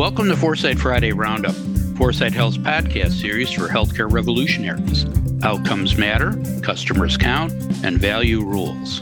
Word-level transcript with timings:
Welcome 0.00 0.28
to 0.28 0.36
Foresight 0.36 0.78
Friday 0.78 1.12
Roundup, 1.12 1.54
Foresight 1.98 2.32
Health's 2.32 2.56
podcast 2.56 3.20
series 3.20 3.52
for 3.52 3.68
healthcare 3.68 4.10
revolutionaries. 4.10 5.04
Outcomes 5.44 5.98
matter, 5.98 6.42
customers 6.62 7.18
count, 7.18 7.52
and 7.84 7.98
value 7.98 8.42
rules. 8.42 9.00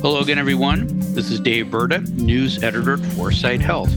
Hello 0.00 0.20
again, 0.20 0.38
everyone. 0.38 0.86
This 1.12 1.30
is 1.30 1.40
Dave 1.40 1.66
Burda, 1.66 2.08
news 2.14 2.62
editor 2.62 2.94
at 2.94 3.00
Foresight 3.00 3.60
Health. 3.60 3.92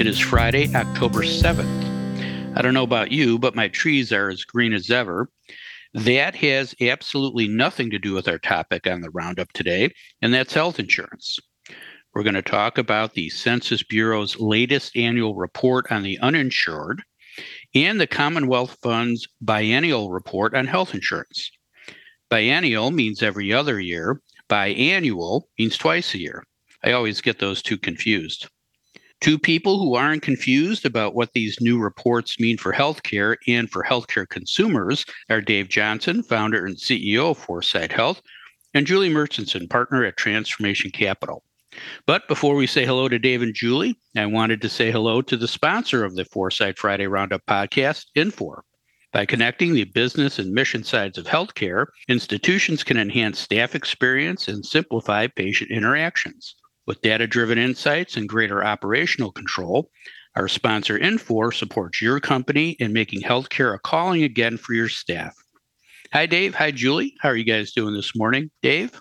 It 0.00 0.08
is 0.08 0.18
Friday, 0.18 0.74
October 0.74 1.20
7th. 1.20 2.56
I 2.56 2.62
don't 2.62 2.74
know 2.74 2.82
about 2.82 3.12
you, 3.12 3.38
but 3.38 3.54
my 3.54 3.68
trees 3.68 4.12
are 4.12 4.28
as 4.28 4.42
green 4.42 4.72
as 4.72 4.90
ever. 4.90 5.30
That 5.94 6.34
has 6.34 6.74
absolutely 6.80 7.46
nothing 7.46 7.90
to 7.90 8.00
do 8.00 8.12
with 8.12 8.26
our 8.26 8.40
topic 8.40 8.88
on 8.88 9.02
the 9.02 9.10
roundup 9.10 9.52
today, 9.52 9.92
and 10.20 10.34
that's 10.34 10.52
health 10.52 10.80
insurance. 10.80 11.38
We're 12.16 12.22
going 12.22 12.32
to 12.32 12.40
talk 12.40 12.78
about 12.78 13.12
the 13.12 13.28
Census 13.28 13.82
Bureau's 13.82 14.40
latest 14.40 14.96
annual 14.96 15.34
report 15.34 15.92
on 15.92 16.02
the 16.02 16.18
uninsured 16.20 17.02
and 17.74 18.00
the 18.00 18.06
Commonwealth 18.06 18.78
Fund's 18.80 19.28
biennial 19.42 20.10
report 20.10 20.54
on 20.54 20.66
health 20.66 20.94
insurance. 20.94 21.50
Biennial 22.30 22.90
means 22.90 23.22
every 23.22 23.52
other 23.52 23.78
year, 23.78 24.22
biannual 24.48 25.42
means 25.58 25.76
twice 25.76 26.14
a 26.14 26.18
year. 26.18 26.42
I 26.82 26.92
always 26.92 27.20
get 27.20 27.38
those 27.38 27.60
two 27.60 27.76
confused. 27.76 28.48
Two 29.20 29.38
people 29.38 29.78
who 29.78 29.94
aren't 29.94 30.22
confused 30.22 30.86
about 30.86 31.14
what 31.14 31.34
these 31.34 31.60
new 31.60 31.78
reports 31.78 32.40
mean 32.40 32.56
for 32.56 32.72
healthcare 32.72 33.36
and 33.46 33.70
for 33.70 33.84
healthcare 33.84 34.26
consumers 34.26 35.04
are 35.28 35.42
Dave 35.42 35.68
Johnson, 35.68 36.22
founder 36.22 36.64
and 36.64 36.78
CEO 36.78 37.32
of 37.32 37.36
Foresight 37.36 37.92
Health, 37.92 38.22
and 38.72 38.86
Julie 38.86 39.10
Murchison, 39.10 39.68
partner 39.68 40.02
at 40.02 40.16
Transformation 40.16 40.90
Capital. 40.90 41.44
But 42.06 42.28
before 42.28 42.54
we 42.54 42.66
say 42.66 42.84
hello 42.84 43.08
to 43.08 43.18
Dave 43.18 43.42
and 43.42 43.54
Julie, 43.54 43.98
I 44.16 44.26
wanted 44.26 44.60
to 44.62 44.68
say 44.68 44.90
hello 44.90 45.22
to 45.22 45.36
the 45.36 45.48
sponsor 45.48 46.04
of 46.04 46.14
the 46.14 46.24
Foresight 46.24 46.78
Friday 46.78 47.06
Roundup 47.06 47.44
podcast, 47.46 48.06
Infor. 48.16 48.60
By 49.12 49.24
connecting 49.24 49.72
the 49.72 49.84
business 49.84 50.38
and 50.38 50.52
mission 50.52 50.84
sides 50.84 51.16
of 51.16 51.26
healthcare, 51.26 51.86
institutions 52.08 52.84
can 52.84 52.98
enhance 52.98 53.38
staff 53.38 53.74
experience 53.74 54.48
and 54.48 54.64
simplify 54.64 55.26
patient 55.26 55.70
interactions. 55.70 56.54
With 56.86 57.02
data 57.02 57.26
driven 57.26 57.58
insights 57.58 58.16
and 58.16 58.28
greater 58.28 58.64
operational 58.64 59.32
control, 59.32 59.90
our 60.36 60.48
sponsor 60.48 60.98
Infor 60.98 61.54
supports 61.54 62.02
your 62.02 62.20
company 62.20 62.76
in 62.78 62.92
making 62.92 63.22
healthcare 63.22 63.74
a 63.74 63.78
calling 63.78 64.22
again 64.22 64.58
for 64.58 64.74
your 64.74 64.88
staff. 64.88 65.34
Hi, 66.12 66.26
Dave. 66.26 66.54
Hi, 66.54 66.70
Julie. 66.70 67.14
How 67.20 67.30
are 67.30 67.36
you 67.36 67.44
guys 67.44 67.72
doing 67.72 67.94
this 67.94 68.14
morning? 68.14 68.50
Dave? 68.62 69.00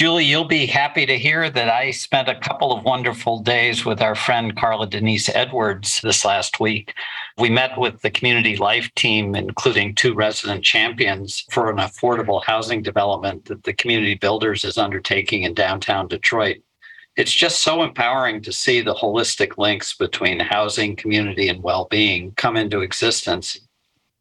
Julie, 0.00 0.24
you'll 0.24 0.46
be 0.46 0.64
happy 0.64 1.04
to 1.04 1.18
hear 1.18 1.50
that 1.50 1.68
I 1.68 1.90
spent 1.90 2.30
a 2.30 2.34
couple 2.34 2.72
of 2.72 2.84
wonderful 2.84 3.40
days 3.40 3.84
with 3.84 4.00
our 4.00 4.14
friend 4.14 4.56
Carla 4.56 4.86
Denise 4.86 5.28
Edwards 5.28 6.00
this 6.00 6.24
last 6.24 6.58
week. 6.58 6.94
We 7.36 7.50
met 7.50 7.76
with 7.76 8.00
the 8.00 8.10
community 8.10 8.56
life 8.56 8.90
team, 8.94 9.34
including 9.34 9.94
two 9.94 10.14
resident 10.14 10.64
champions, 10.64 11.44
for 11.50 11.68
an 11.68 11.76
affordable 11.76 12.42
housing 12.42 12.80
development 12.80 13.44
that 13.44 13.64
the 13.64 13.74
community 13.74 14.14
builders 14.14 14.64
is 14.64 14.78
undertaking 14.78 15.42
in 15.42 15.52
downtown 15.52 16.08
Detroit. 16.08 16.62
It's 17.16 17.34
just 17.34 17.60
so 17.60 17.82
empowering 17.82 18.40
to 18.44 18.54
see 18.54 18.80
the 18.80 18.94
holistic 18.94 19.58
links 19.58 19.94
between 19.94 20.40
housing, 20.40 20.96
community, 20.96 21.48
and 21.48 21.62
well 21.62 21.88
being 21.90 22.32
come 22.38 22.56
into 22.56 22.80
existence 22.80 23.58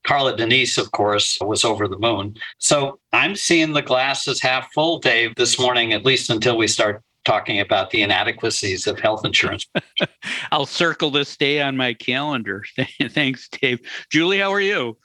Carla 0.03 0.35
Denise, 0.35 0.77
of 0.77 0.91
course, 0.91 1.37
was 1.41 1.63
over 1.63 1.87
the 1.87 1.97
moon. 1.97 2.35
So 2.57 2.99
I'm 3.13 3.35
seeing 3.35 3.73
the 3.73 3.81
glass 3.81 4.27
as 4.27 4.39
half 4.39 4.71
full, 4.73 4.99
Dave, 4.99 5.35
this 5.35 5.59
morning, 5.59 5.93
at 5.93 6.05
least 6.05 6.29
until 6.29 6.57
we 6.57 6.67
start 6.67 7.03
talking 7.25 7.59
about 7.59 7.91
the 7.91 8.01
inadequacies 8.01 8.87
of 8.87 8.99
health 8.99 9.25
insurance. 9.25 9.67
I'll 10.51 10.65
circle 10.65 11.11
this 11.11 11.35
day 11.37 11.61
on 11.61 11.77
my 11.77 11.93
calendar. 11.93 12.63
Thanks, 13.09 13.49
Dave. 13.49 13.79
Julie, 14.09 14.39
how 14.39 14.51
are 14.51 14.61
you? 14.61 14.97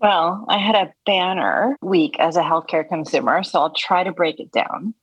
Well, 0.00 0.44
I 0.48 0.58
had 0.58 0.74
a 0.74 0.92
banner 1.06 1.76
week 1.80 2.16
as 2.18 2.36
a 2.36 2.42
healthcare 2.42 2.88
consumer, 2.88 3.44
so 3.44 3.60
I'll 3.60 3.74
try 3.74 4.02
to 4.02 4.12
break 4.12 4.40
it 4.40 4.50
down. 4.50 4.94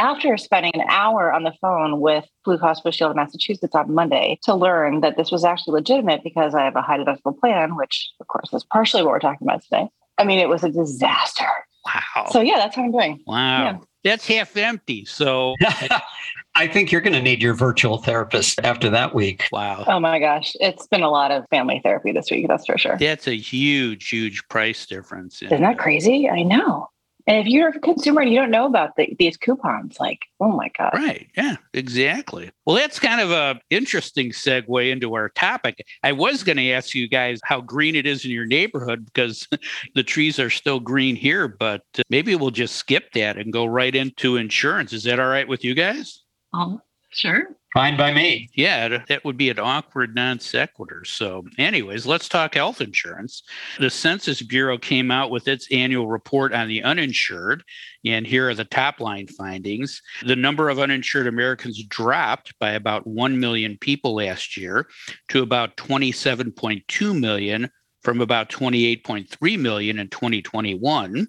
after 0.00 0.36
spending 0.38 0.72
an 0.74 0.86
hour 0.88 1.30
on 1.30 1.42
the 1.42 1.52
phone 1.60 2.00
with 2.00 2.24
Blue 2.44 2.56
Cross 2.56 2.80
Blue 2.80 2.90
Shield 2.90 3.10
of 3.10 3.16
Massachusetts 3.16 3.74
on 3.74 3.92
Monday 3.92 4.38
to 4.44 4.54
learn 4.54 5.02
that 5.02 5.18
this 5.18 5.30
was 5.30 5.44
actually 5.44 5.74
legitimate 5.74 6.24
because 6.24 6.54
I 6.54 6.64
have 6.64 6.74
a 6.74 6.80
high 6.80 6.96
deductible 6.96 7.38
plan, 7.38 7.76
which 7.76 8.08
of 8.18 8.26
course 8.28 8.50
is 8.54 8.64
partially 8.64 9.02
what 9.02 9.10
we're 9.10 9.18
talking 9.18 9.46
about 9.46 9.62
today. 9.62 9.88
I 10.16 10.24
mean, 10.24 10.38
it 10.38 10.48
was 10.48 10.64
a 10.64 10.70
disaster. 10.70 11.46
Wow. 11.84 12.28
So 12.30 12.40
yeah, 12.40 12.56
that's 12.56 12.76
how 12.76 12.84
I'm 12.84 12.92
doing. 12.92 13.22
Wow. 13.26 13.64
Yeah. 13.64 13.78
That's 14.02 14.26
half 14.26 14.56
empty. 14.56 15.04
So 15.04 15.54
I 16.54 16.66
think 16.66 16.90
you're 16.90 17.02
going 17.02 17.12
to 17.12 17.20
need 17.20 17.42
your 17.42 17.52
virtual 17.52 17.98
therapist 17.98 18.58
after 18.64 18.88
that 18.88 19.14
week. 19.14 19.48
Wow. 19.52 19.84
Oh 19.86 20.00
my 20.00 20.18
gosh. 20.18 20.54
It's 20.60 20.86
been 20.86 21.02
a 21.02 21.10
lot 21.10 21.30
of 21.30 21.44
family 21.50 21.80
therapy 21.84 22.12
this 22.12 22.30
week. 22.30 22.48
That's 22.48 22.64
for 22.64 22.78
sure. 22.78 22.96
That's 22.98 23.28
a 23.28 23.36
huge, 23.36 24.08
huge 24.08 24.42
price 24.48 24.86
difference. 24.86 25.42
Isn't 25.42 25.60
that 25.60 25.78
crazy? 25.78 26.30
I 26.30 26.42
know. 26.42 26.88
And 27.30 27.38
if 27.38 27.46
you're 27.46 27.68
a 27.68 27.78
consumer 27.78 28.22
and 28.22 28.32
you 28.32 28.40
don't 28.40 28.50
know 28.50 28.66
about 28.66 28.96
the, 28.96 29.14
these 29.20 29.36
coupons, 29.36 30.00
like, 30.00 30.18
oh 30.40 30.50
my 30.50 30.68
God. 30.76 30.90
Right. 30.94 31.28
Yeah, 31.36 31.58
exactly. 31.72 32.50
Well, 32.66 32.74
that's 32.74 32.98
kind 32.98 33.20
of 33.20 33.30
a 33.30 33.60
interesting 33.70 34.30
segue 34.30 34.90
into 34.90 35.14
our 35.14 35.28
topic. 35.28 35.86
I 36.02 36.10
was 36.10 36.42
going 36.42 36.56
to 36.56 36.72
ask 36.72 36.92
you 36.92 37.08
guys 37.08 37.38
how 37.44 37.60
green 37.60 37.94
it 37.94 38.04
is 38.04 38.24
in 38.24 38.32
your 38.32 38.46
neighborhood 38.46 39.04
because 39.04 39.46
the 39.94 40.02
trees 40.02 40.40
are 40.40 40.50
still 40.50 40.80
green 40.80 41.14
here, 41.14 41.46
but 41.46 41.82
uh, 42.00 42.02
maybe 42.10 42.34
we'll 42.34 42.50
just 42.50 42.74
skip 42.74 43.12
that 43.12 43.36
and 43.36 43.52
go 43.52 43.64
right 43.64 43.94
into 43.94 44.36
insurance. 44.36 44.92
Is 44.92 45.04
that 45.04 45.20
all 45.20 45.28
right 45.28 45.46
with 45.46 45.62
you 45.62 45.76
guys? 45.76 46.24
Um, 46.52 46.82
sure. 47.10 47.44
Fine 47.72 47.96
by 47.96 48.12
me. 48.12 48.50
Yeah, 48.54 49.04
that 49.06 49.24
would 49.24 49.36
be 49.36 49.48
an 49.48 49.60
awkward 49.60 50.12
non 50.12 50.40
sequitur. 50.40 51.04
So, 51.04 51.44
anyways, 51.56 52.04
let's 52.04 52.28
talk 52.28 52.54
health 52.54 52.80
insurance. 52.80 53.44
The 53.78 53.90
Census 53.90 54.42
Bureau 54.42 54.76
came 54.76 55.12
out 55.12 55.30
with 55.30 55.46
its 55.46 55.68
annual 55.70 56.08
report 56.08 56.52
on 56.52 56.66
the 56.66 56.82
uninsured. 56.82 57.62
And 58.04 58.26
here 58.26 58.48
are 58.48 58.54
the 58.54 58.64
top 58.64 58.98
line 58.98 59.28
findings. 59.28 60.02
The 60.26 60.34
number 60.34 60.68
of 60.68 60.80
uninsured 60.80 61.28
Americans 61.28 61.80
dropped 61.84 62.58
by 62.58 62.72
about 62.72 63.06
1 63.06 63.38
million 63.38 63.78
people 63.78 64.16
last 64.16 64.56
year 64.56 64.88
to 65.28 65.42
about 65.42 65.76
27.2 65.76 67.20
million 67.20 67.70
from 68.02 68.20
about 68.20 68.48
28.3 68.48 69.58
million 69.60 70.00
in 70.00 70.08
2021. 70.08 71.28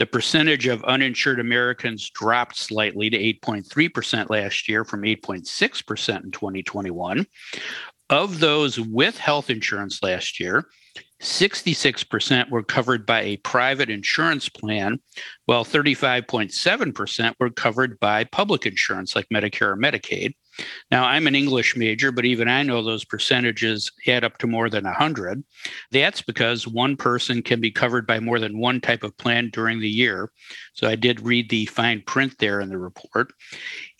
The 0.00 0.06
percentage 0.06 0.66
of 0.66 0.82
uninsured 0.84 1.40
Americans 1.40 2.08
dropped 2.08 2.56
slightly 2.56 3.10
to 3.10 3.18
8.3% 3.18 4.30
last 4.30 4.66
year 4.66 4.82
from 4.82 5.02
8.6% 5.02 6.24
in 6.24 6.30
2021. 6.30 7.26
Of 8.08 8.40
those 8.40 8.80
with 8.80 9.18
health 9.18 9.50
insurance 9.50 10.02
last 10.02 10.40
year, 10.40 10.64
66% 11.20 12.48
were 12.48 12.62
covered 12.62 13.04
by 13.04 13.20
a 13.20 13.36
private 13.36 13.90
insurance 13.90 14.48
plan, 14.48 15.00
while 15.44 15.66
35.7% 15.66 17.34
were 17.38 17.50
covered 17.50 18.00
by 18.00 18.24
public 18.24 18.64
insurance 18.64 19.14
like 19.14 19.28
Medicare 19.28 19.72
or 19.72 19.76
Medicaid. 19.76 20.32
Now, 20.90 21.04
I'm 21.04 21.26
an 21.26 21.34
English 21.34 21.76
major, 21.76 22.12
but 22.12 22.24
even 22.24 22.48
I 22.48 22.62
know 22.62 22.82
those 22.82 23.04
percentages 23.04 23.90
add 24.06 24.24
up 24.24 24.38
to 24.38 24.46
more 24.46 24.68
than 24.68 24.84
100. 24.84 25.42
That's 25.92 26.22
because 26.22 26.66
one 26.66 26.96
person 26.96 27.42
can 27.42 27.60
be 27.60 27.70
covered 27.70 28.06
by 28.06 28.20
more 28.20 28.38
than 28.38 28.58
one 28.58 28.80
type 28.80 29.02
of 29.02 29.16
plan 29.16 29.50
during 29.50 29.80
the 29.80 29.88
year. 29.88 30.30
So 30.74 30.88
I 30.88 30.96
did 30.96 31.20
read 31.20 31.50
the 31.50 31.66
fine 31.66 32.02
print 32.06 32.36
there 32.38 32.60
in 32.60 32.68
the 32.68 32.78
report. 32.78 33.32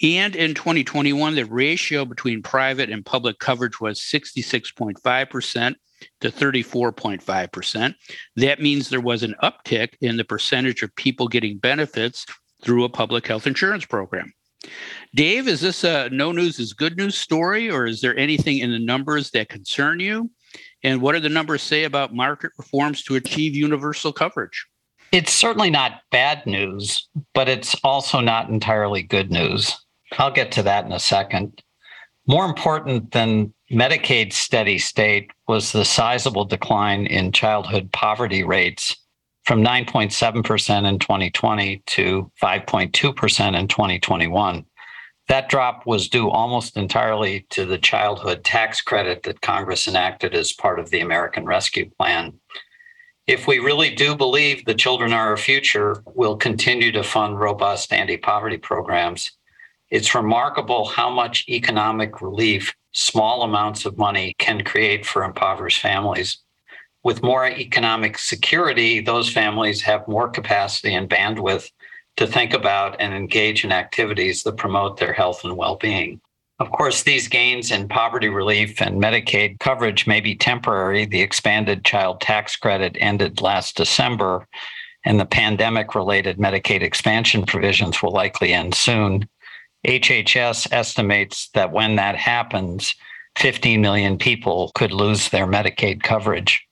And 0.02 0.34
in 0.34 0.54
2021, 0.54 1.34
the 1.34 1.44
ratio 1.44 2.04
between 2.04 2.42
private 2.42 2.90
and 2.90 3.04
public 3.04 3.38
coverage 3.38 3.80
was 3.80 4.00
66.5% 4.00 5.74
to 6.20 6.30
34.5%. 6.30 7.94
That 8.36 8.60
means 8.60 8.88
there 8.88 9.00
was 9.00 9.22
an 9.22 9.34
uptick 9.42 9.94
in 10.00 10.16
the 10.16 10.24
percentage 10.24 10.82
of 10.82 10.94
people 10.96 11.28
getting 11.28 11.58
benefits 11.58 12.26
through 12.62 12.84
a 12.84 12.88
public 12.88 13.26
health 13.26 13.46
insurance 13.46 13.84
program. 13.84 14.32
Dave, 15.14 15.48
is 15.48 15.60
this 15.60 15.84
a 15.84 16.08
no 16.10 16.32
news 16.32 16.58
is 16.58 16.72
good 16.72 16.96
news 16.96 17.16
story, 17.16 17.70
or 17.70 17.86
is 17.86 18.00
there 18.00 18.16
anything 18.16 18.58
in 18.58 18.70
the 18.70 18.78
numbers 18.78 19.30
that 19.30 19.48
concern 19.48 20.00
you? 20.00 20.30
And 20.82 21.02
what 21.02 21.12
do 21.12 21.20
the 21.20 21.28
numbers 21.28 21.62
say 21.62 21.84
about 21.84 22.14
market 22.14 22.52
reforms 22.58 23.02
to 23.04 23.16
achieve 23.16 23.54
universal 23.54 24.12
coverage? 24.12 24.66
It's 25.12 25.32
certainly 25.32 25.70
not 25.70 26.02
bad 26.10 26.46
news, 26.46 27.08
but 27.34 27.48
it's 27.48 27.74
also 27.82 28.20
not 28.20 28.48
entirely 28.48 29.02
good 29.02 29.30
news. 29.30 29.76
I'll 30.18 30.30
get 30.30 30.52
to 30.52 30.62
that 30.62 30.84
in 30.84 30.92
a 30.92 31.00
second. 31.00 31.62
More 32.26 32.44
important 32.44 33.10
than 33.10 33.52
Medicaid's 33.72 34.36
steady 34.36 34.78
state 34.78 35.30
was 35.48 35.72
the 35.72 35.84
sizable 35.84 36.44
decline 36.44 37.06
in 37.06 37.32
childhood 37.32 37.90
poverty 37.92 38.44
rates 38.44 38.96
from 39.50 39.64
9.7% 39.64 40.88
in 40.88 40.98
2020 41.00 41.82
to 41.84 42.30
5.2% 42.40 43.58
in 43.58 43.66
2021. 43.66 44.64
That 45.26 45.48
drop 45.48 45.84
was 45.86 46.08
due 46.08 46.30
almost 46.30 46.76
entirely 46.76 47.46
to 47.50 47.64
the 47.64 47.76
childhood 47.76 48.44
tax 48.44 48.80
credit 48.80 49.24
that 49.24 49.40
Congress 49.40 49.88
enacted 49.88 50.36
as 50.36 50.52
part 50.52 50.78
of 50.78 50.90
the 50.90 51.00
American 51.00 51.46
Rescue 51.46 51.90
Plan. 51.98 52.34
If 53.26 53.48
we 53.48 53.58
really 53.58 53.92
do 53.92 54.14
believe 54.14 54.64
the 54.64 54.74
children 54.74 55.12
are 55.12 55.30
our 55.30 55.36
future, 55.36 56.00
we'll 56.14 56.36
continue 56.36 56.92
to 56.92 57.02
fund 57.02 57.40
robust 57.40 57.92
anti 57.92 58.18
poverty 58.18 58.56
programs. 58.56 59.32
It's 59.90 60.14
remarkable 60.14 60.84
how 60.84 61.10
much 61.10 61.48
economic 61.48 62.22
relief 62.22 62.72
small 62.92 63.42
amounts 63.42 63.84
of 63.84 63.98
money 63.98 64.36
can 64.38 64.62
create 64.62 65.04
for 65.04 65.24
impoverished 65.24 65.80
families. 65.80 66.38
With 67.02 67.22
more 67.22 67.46
economic 67.46 68.18
security, 68.18 69.00
those 69.00 69.32
families 69.32 69.80
have 69.82 70.06
more 70.06 70.28
capacity 70.28 70.94
and 70.94 71.08
bandwidth 71.08 71.70
to 72.16 72.26
think 72.26 72.52
about 72.52 72.96
and 73.00 73.14
engage 73.14 73.64
in 73.64 73.72
activities 73.72 74.42
that 74.42 74.58
promote 74.58 74.98
their 74.98 75.12
health 75.12 75.44
and 75.44 75.56
well 75.56 75.76
being. 75.76 76.20
Of 76.58 76.70
course, 76.72 77.02
these 77.02 77.26
gains 77.26 77.70
in 77.70 77.88
poverty 77.88 78.28
relief 78.28 78.82
and 78.82 79.02
Medicaid 79.02 79.58
coverage 79.60 80.06
may 80.06 80.20
be 80.20 80.34
temporary. 80.34 81.06
The 81.06 81.22
expanded 81.22 81.86
child 81.86 82.20
tax 82.20 82.54
credit 82.54 82.98
ended 83.00 83.40
last 83.40 83.78
December, 83.78 84.46
and 85.06 85.18
the 85.18 85.24
pandemic 85.24 85.94
related 85.94 86.36
Medicaid 86.36 86.82
expansion 86.82 87.46
provisions 87.46 88.02
will 88.02 88.12
likely 88.12 88.52
end 88.52 88.74
soon. 88.74 89.26
HHS 89.86 90.70
estimates 90.70 91.48
that 91.54 91.72
when 91.72 91.96
that 91.96 92.16
happens, 92.16 92.94
15 93.38 93.80
million 93.80 94.18
people 94.18 94.70
could 94.74 94.92
lose 94.92 95.30
their 95.30 95.46
Medicaid 95.46 96.02
coverage. 96.02 96.68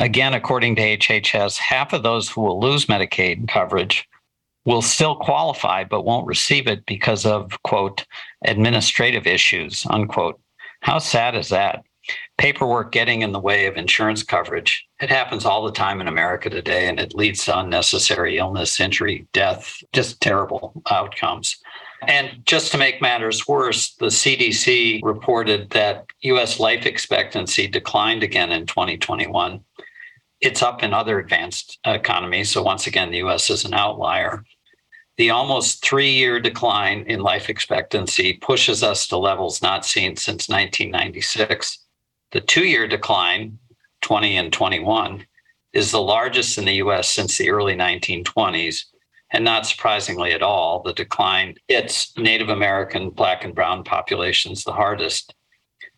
Again, 0.00 0.34
according 0.34 0.76
to 0.76 0.98
HHS, 0.98 1.58
half 1.58 1.92
of 1.92 2.02
those 2.02 2.28
who 2.28 2.40
will 2.42 2.60
lose 2.60 2.86
Medicaid 2.86 3.48
coverage 3.48 4.08
will 4.64 4.82
still 4.82 5.16
qualify 5.16 5.84
but 5.84 6.04
won't 6.04 6.26
receive 6.26 6.66
it 6.66 6.84
because 6.86 7.24
of 7.24 7.60
quote 7.62 8.06
administrative 8.44 9.26
issues 9.26 9.86
unquote. 9.90 10.40
How 10.80 10.98
sad 10.98 11.34
is 11.34 11.48
that? 11.48 11.82
Paperwork 12.38 12.92
getting 12.92 13.22
in 13.22 13.32
the 13.32 13.38
way 13.38 13.66
of 13.66 13.76
insurance 13.76 14.22
coverage. 14.22 14.86
It 15.00 15.10
happens 15.10 15.44
all 15.44 15.64
the 15.64 15.72
time 15.72 16.00
in 16.00 16.08
america 16.08 16.50
today 16.50 16.88
and 16.88 17.00
it 17.00 17.14
leads 17.14 17.44
to 17.44 17.58
unnecessary 17.58 18.38
illness 18.38 18.80
injury 18.80 19.26
death 19.32 19.82
just 19.92 20.20
terrible 20.20 20.82
outcomes 20.90 21.56
and 22.06 22.42
just 22.46 22.72
to 22.72 22.78
make 22.78 23.02
matters 23.02 23.46
worse 23.46 23.94
the 23.94 24.06
cdc 24.06 25.00
reported 25.02 25.70
that 25.70 26.06
us 26.22 26.60
life 26.60 26.86
expectancy 26.86 27.66
declined 27.66 28.22
again 28.22 28.52
in 28.52 28.66
2021 28.66 29.62
it's 30.40 30.62
up 30.62 30.82
in 30.82 30.94
other 30.94 31.18
advanced 31.18 31.78
economies. 31.84 32.50
So 32.50 32.62
once 32.62 32.86
again, 32.86 33.10
the 33.10 33.18
US 33.18 33.50
is 33.50 33.64
an 33.64 33.74
outlier. 33.74 34.44
The 35.16 35.30
almost 35.30 35.84
three 35.84 36.10
year 36.10 36.40
decline 36.40 37.02
in 37.02 37.20
life 37.20 37.50
expectancy 37.50 38.34
pushes 38.34 38.82
us 38.82 39.06
to 39.08 39.18
levels 39.18 39.60
not 39.60 39.84
seen 39.84 40.16
since 40.16 40.48
1996. 40.48 41.78
The 42.32 42.40
two 42.40 42.64
year 42.64 42.86
decline, 42.86 43.58
20 44.00 44.36
and 44.38 44.52
21, 44.52 45.26
is 45.74 45.90
the 45.90 46.00
largest 46.00 46.56
in 46.56 46.64
the 46.64 46.76
US 46.76 47.08
since 47.10 47.36
the 47.36 47.50
early 47.50 47.74
1920s. 47.74 48.84
And 49.32 49.44
not 49.44 49.66
surprisingly 49.66 50.32
at 50.32 50.42
all, 50.42 50.82
the 50.82 50.92
decline 50.92 51.54
hits 51.68 52.16
Native 52.16 52.48
American, 52.48 53.10
Black, 53.10 53.44
and 53.44 53.54
Brown 53.54 53.84
populations 53.84 54.64
the 54.64 54.72
hardest. 54.72 55.34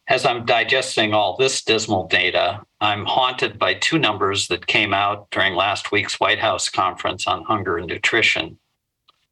As 0.09 0.27
I'm 0.27 0.45
digesting 0.45 1.15
all 1.15 1.37
this 1.37 1.63
dismal 1.63 2.07
data, 2.09 2.61
I'm 2.81 3.07
haunted 3.07 3.59
by 3.59 3.75
two 3.75 3.99
numbers 3.99 4.49
that 4.49 4.67
came 4.67 4.93
out 4.93 5.31
during 5.31 5.55
last 5.55 5.93
week's 5.93 6.21
White 6.21 6.41
House 6.41 6.69
conference 6.69 7.27
on 7.27 7.45
hunger 7.45 7.79
and 7.79 7.87
nutrition. 7.87 8.59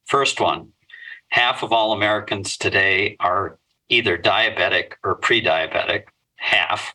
First 0.06 0.41
one 0.41 0.73
half 1.31 1.62
of 1.62 1.73
all 1.73 1.93
Americans 1.93 2.56
today 2.56 3.17
are 3.20 3.58
either 3.88 4.19
diabetic 4.19 4.93
or 5.05 5.14
pre 5.17 5.43
diabetic, 5.43 6.05
half. 6.37 6.94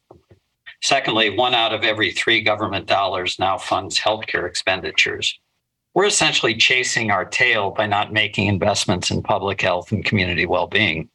Secondly, 0.82 1.30
one 1.30 1.54
out 1.54 1.74
of 1.74 1.84
every 1.84 2.12
three 2.12 2.42
government 2.42 2.86
dollars 2.86 3.38
now 3.40 3.58
funds 3.58 4.00
healthcare 4.00 4.48
expenditures. 4.48 5.40
We're 5.96 6.06
essentially 6.06 6.56
chasing 6.56 7.10
our 7.10 7.24
tail 7.24 7.72
by 7.72 7.88
not 7.88 8.12
making 8.12 8.48
investments 8.48 9.10
in 9.10 9.24
public 9.24 9.62
health 9.62 9.94
and 9.94 10.04
community 10.04 10.46
well 10.46 10.68
being. 10.68 11.10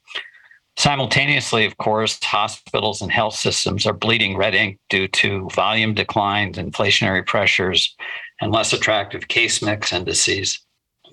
Simultaneously, 0.79 1.67
of 1.67 1.77
course, 1.77 2.19
hospitals 2.25 3.03
and 3.03 3.13
health 3.13 3.35
systems 3.35 3.85
are 3.87 3.93
bleeding 3.93 4.39
red 4.39 4.55
ink 4.55 4.79
due 4.89 5.07
to 5.09 5.51
volume 5.51 5.93
declines, 5.93 6.57
inflationary 6.57 7.25
pressures, 7.27 7.95
and 8.41 8.53
less 8.53 8.73
attractive 8.73 9.29
case 9.29 9.61
mix 9.61 9.93
indices. 9.93 10.61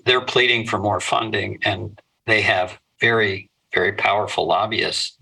They're 0.06 0.22
pleading 0.22 0.66
for 0.66 0.78
more 0.78 1.00
funding, 1.00 1.58
and 1.62 2.00
they 2.24 2.40
have 2.40 2.80
very, 3.02 3.50
very 3.74 3.92
powerful 3.92 4.46
lobbyists. 4.46 5.18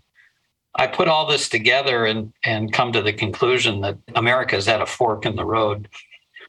I 0.76 0.87
put 0.87 1.08
all 1.08 1.26
this 1.26 1.48
together 1.48 2.04
and, 2.04 2.32
and 2.44 2.72
come 2.72 2.93
to 2.93 3.02
the 3.02 3.12
conclusion 3.12 3.81
that 3.81 3.98
America 4.14 4.54
is 4.54 4.69
at 4.69 4.82
a 4.82 4.87
fork 4.87 5.26
in 5.26 5.34
the 5.34 5.44
road. 5.44 5.88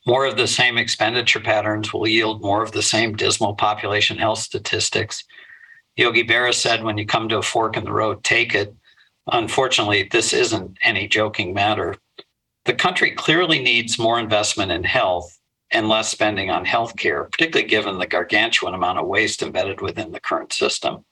More 0.07 0.25
of 0.25 0.37
the 0.37 0.47
same 0.47 0.77
expenditure 0.77 1.41
patterns 1.41 1.93
will 1.93 2.07
yield 2.07 2.41
more 2.41 2.63
of 2.63 2.71
the 2.71 2.81
same 2.81 3.15
dismal 3.15 3.53
population 3.53 4.17
health 4.17 4.39
statistics 4.39 5.23
Yogi 5.97 6.23
Berra 6.23 6.53
said, 6.53 6.83
when 6.83 6.99
you 6.99 7.07
come 7.07 7.27
to 7.27 7.39
a 7.39 7.41
fork 7.41 7.75
in 7.75 7.83
the 7.83 7.91
road, 7.91 8.23
take 8.23 8.53
it. 8.53 8.73
Unfortunately, 9.31 10.03
this 10.03 10.31
isn't 10.31 10.77
any 10.83 11.07
joking 11.07 11.53
matter. 11.55 11.95
The 12.65 12.75
country 12.75 13.11
clearly 13.11 13.59
needs 13.59 13.97
more 13.97 14.19
investment 14.19 14.71
in 14.71 14.83
health 14.83 15.39
and 15.71 15.89
less 15.89 16.09
spending 16.09 16.51
on 16.51 16.65
healthcare, 16.65 17.29
particularly 17.31 17.67
given 17.67 17.97
the 17.97 18.05
gargantuan 18.05 18.75
amount 18.75 18.99
of 18.99 19.07
waste 19.07 19.41
embedded 19.41 19.81
within 19.81 20.11
the 20.11 20.19
current 20.19 20.53
system. 20.53 21.03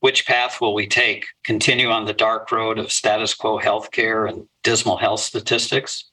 Which 0.00 0.26
path 0.26 0.60
will 0.60 0.74
we 0.74 0.88
take? 0.88 1.26
Continue 1.44 1.90
on 1.90 2.04
the 2.04 2.12
dark 2.12 2.50
road 2.50 2.78
of 2.78 2.92
status 2.92 3.34
quo 3.34 3.60
healthcare 3.60 4.28
and 4.28 4.48
dismal 4.64 4.96
health 4.96 5.20
statistics? 5.20 6.10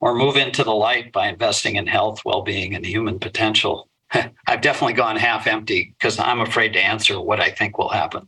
Or 0.00 0.14
move 0.14 0.36
into 0.36 0.62
the 0.62 0.74
light 0.74 1.10
by 1.12 1.28
investing 1.28 1.76
in 1.76 1.86
health, 1.86 2.22
well 2.24 2.42
being, 2.42 2.74
and 2.74 2.84
human 2.84 3.18
potential? 3.18 3.88
I've 4.46 4.60
definitely 4.60 4.92
gone 4.92 5.16
half 5.16 5.46
empty 5.46 5.94
because 5.98 6.18
I'm 6.18 6.40
afraid 6.40 6.72
to 6.74 6.80
answer 6.80 7.20
what 7.20 7.40
I 7.40 7.50
think 7.50 7.78
will 7.78 7.88
happen. 7.88 8.26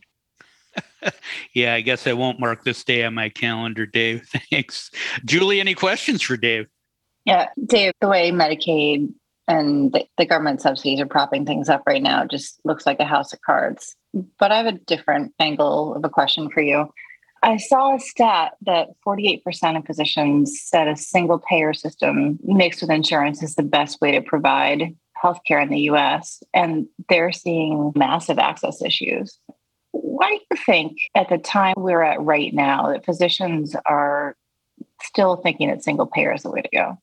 yeah, 1.53 1.73
I 1.73 1.81
guess 1.81 2.07
I 2.07 2.13
won't 2.13 2.39
mark 2.39 2.63
this 2.63 2.83
day 2.83 3.03
on 3.03 3.13
my 3.13 3.29
calendar, 3.29 3.85
Dave. 3.85 4.27
Thanks. 4.51 4.91
Julie, 5.25 5.59
any 5.59 5.73
questions 5.73 6.21
for 6.21 6.37
Dave? 6.37 6.67
Yeah, 7.25 7.47
Dave, 7.65 7.93
the 8.01 8.07
way 8.07 8.31
Medicaid 8.31 9.13
and 9.47 9.91
the, 9.91 10.05
the 10.17 10.25
government 10.25 10.61
subsidies 10.61 10.99
are 10.99 11.05
propping 11.05 11.45
things 11.45 11.69
up 11.69 11.83
right 11.85 12.01
now 12.01 12.25
just 12.25 12.59
looks 12.65 12.85
like 12.85 12.99
a 12.99 13.05
house 13.05 13.33
of 13.33 13.41
cards. 13.41 13.95
But 14.39 14.51
I 14.51 14.57
have 14.57 14.67
a 14.67 14.77
different 14.77 15.33
angle 15.39 15.95
of 15.95 16.03
a 16.03 16.09
question 16.09 16.49
for 16.49 16.61
you. 16.61 16.89
I 17.41 17.57
saw 17.57 17.95
a 17.95 17.99
stat 17.99 18.53
that 18.65 18.89
48% 19.05 19.77
of 19.77 19.85
physicians 19.85 20.61
said 20.61 20.87
a 20.87 20.95
single 20.95 21.39
payer 21.39 21.73
system 21.73 22.39
mixed 22.43 22.81
with 22.81 22.89
insurance 22.89 23.41
is 23.41 23.55
the 23.55 23.63
best 23.63 24.01
way 24.01 24.11
to 24.11 24.21
provide 24.21 24.95
healthcare 25.23 25.61
in 25.61 25.69
the 25.69 25.81
US, 25.91 26.41
and 26.53 26.87
they're 27.09 27.31
seeing 27.31 27.91
massive 27.95 28.39
access 28.39 28.81
issues. 28.81 29.37
Why 29.91 30.29
do 30.29 30.39
you 30.51 30.63
think 30.65 30.97
at 31.15 31.29
the 31.29 31.37
time 31.37 31.75
we're 31.77 32.03
at 32.03 32.21
right 32.21 32.53
now 32.53 32.89
that 32.91 33.05
physicians 33.05 33.75
are 33.85 34.35
still 35.01 35.37
thinking 35.37 35.69
that 35.69 35.83
single 35.83 36.05
payer 36.07 36.33
is 36.33 36.43
the 36.43 36.51
way 36.51 36.61
to 36.61 36.69
go? 36.73 36.97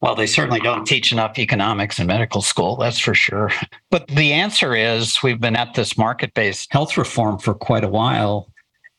Well, 0.00 0.14
they 0.14 0.26
certainly 0.26 0.60
don't 0.60 0.86
teach 0.86 1.12
enough 1.12 1.38
economics 1.38 1.98
in 1.98 2.06
medical 2.06 2.40
school, 2.40 2.76
that's 2.76 2.98
for 2.98 3.14
sure. 3.14 3.50
But 3.90 4.08
the 4.08 4.32
answer 4.32 4.74
is 4.74 5.22
we've 5.22 5.40
been 5.40 5.56
at 5.56 5.74
this 5.74 5.98
market 5.98 6.32
based 6.32 6.72
health 6.72 6.96
reform 6.96 7.38
for 7.38 7.52
quite 7.52 7.84
a 7.84 7.88
while. 7.88 8.50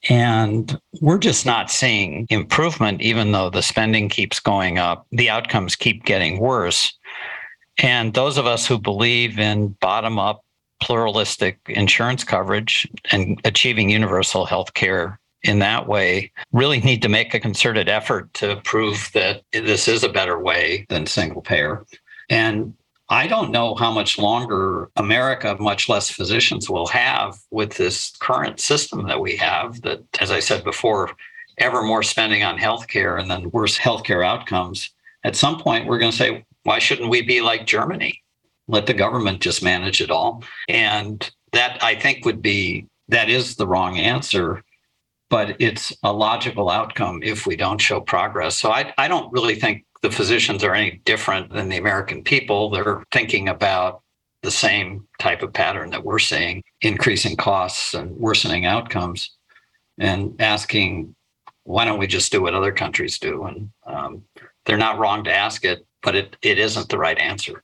And 0.10 0.79
we're 1.00 1.20
just 1.20 1.46
not 1.46 1.70
seeing 1.70 2.25
improvement, 2.29 3.01
even 3.01 3.31
though 3.31 3.50
the 3.50 3.62
spending 3.62 4.10
keeps 4.10 4.39
going 4.39 4.79
up. 4.79 5.05
The 5.12 5.29
outcomes 5.29 5.75
keep 5.75 6.05
getting 6.05 6.39
worse. 6.39 6.98
And 7.81 8.13
those 8.13 8.38
of 8.38 8.48
us 8.48 8.65
who 8.65 8.79
believe 8.79 9.38
in 9.39 9.70
bottom 9.79 10.17
up 10.17 10.43
pluralistic 10.81 11.60
insurance 11.67 12.24
coverage 12.24 12.89
and 13.12 13.39
achieving 13.46 13.89
universal 13.89 14.46
health 14.46 14.74
care 14.74 15.20
in 15.43 15.60
that 15.60 15.88
way 15.88 16.31
really 16.51 16.79
need 16.79 17.01
to 17.01 17.10
make 17.10 17.34
a 17.34 17.39
concerted 17.39 17.88
effort 17.88 18.34
to 18.34 18.60
prove 18.63 19.10
that 19.13 19.43
this 19.53 19.88
is 19.88 20.03
a 20.03 20.10
better 20.10 20.39
way 20.39 20.86
than 20.89 21.05
single 21.05 21.41
payer. 21.41 21.86
And 22.29 22.74
I 23.12 23.27
don't 23.27 23.51
know 23.51 23.75
how 23.75 23.91
much 23.91 24.18
longer 24.18 24.89
America, 24.96 25.58
much 25.60 25.89
less 25.89 26.10
physicians, 26.10 26.70
will 26.70 26.88
have 26.88 27.38
with 27.51 27.75
this 27.75 28.15
current 28.20 28.62
system 28.62 29.06
that 29.08 29.20
we 29.20 29.36
have. 29.36 29.82
That, 29.82 30.01
as 30.22 30.32
I 30.32 30.39
said 30.39 30.63
before, 30.63 31.12
ever 31.58 31.84
more 31.84 32.03
spending 32.03 32.41
on 32.44 32.58
healthcare 32.58 33.20
and 33.20 33.30
then 33.30 33.51
worse 33.51 33.77
healthcare 33.77 34.25
outcomes. 34.25 34.89
At 35.25 35.36
some 35.36 35.60
point, 35.60 35.88
we're 35.88 36.00
going 36.00 36.12
to 36.12 36.18
say, 36.18 36.46
why 36.63 36.80
shouldn't 36.80 37.10
we 37.10 37.22
be 37.22 37.41
like 37.41 37.65
Germany? 37.68 38.24
Let 38.70 38.86
the 38.86 38.94
government 38.94 39.41
just 39.41 39.62
manage 39.62 40.00
it 40.00 40.10
all. 40.10 40.44
And 40.70 41.30
that 41.51 41.84
I 41.84 41.96
think 41.96 42.24
would 42.24 42.41
be 42.41 42.88
that 43.10 43.30
is 43.30 43.58
the 43.58 43.68
wrong 43.68 43.98
answer. 43.98 44.63
but 45.32 45.56
it's 45.60 45.96
a 46.03 46.12
logical 46.12 46.70
outcome 46.70 47.24
if 47.24 47.48
we 47.48 47.56
don't 47.56 47.80
show 47.80 48.01
progress. 48.01 48.58
So 48.58 48.70
I, 48.70 48.94
I 48.98 49.08
don't 49.08 49.32
really 49.32 49.56
think 49.56 49.86
the 50.01 50.12
physicians 50.12 50.63
are 50.63 50.74
any 50.74 51.01
different 51.05 51.51
than 51.51 51.70
the 51.70 51.77
American 51.77 52.24
people. 52.24 52.70
They're 52.70 53.03
thinking 53.12 53.50
about 53.50 54.01
the 54.41 54.51
same 54.51 55.08
type 55.20 55.43
of 55.43 55.53
pattern 55.53 55.91
that 55.91 56.03
we're 56.03 56.20
seeing 56.20 56.63
increasing 56.81 57.36
costs 57.36 57.93
and 57.93 58.12
worsening 58.17 58.65
outcomes 58.65 59.38
and 60.00 60.39
asking 60.41 61.15
why 61.63 61.86
don't 61.86 62.00
we 62.00 62.08
just 62.08 62.31
do 62.31 62.41
what 62.41 62.55
other 62.55 62.72
countries 62.72 63.20
do? 63.20 63.43
And 63.43 63.70
um, 63.86 64.24
they're 64.65 64.77
not 64.77 64.98
wrong 64.98 65.24
to 65.25 65.34
ask 65.34 65.63
it 65.63 65.86
but 66.01 66.15
it, 66.15 66.36
it 66.41 66.60
isn't 66.60 66.89
the 66.89 66.98
right 66.98 67.17
answer. 67.17 67.63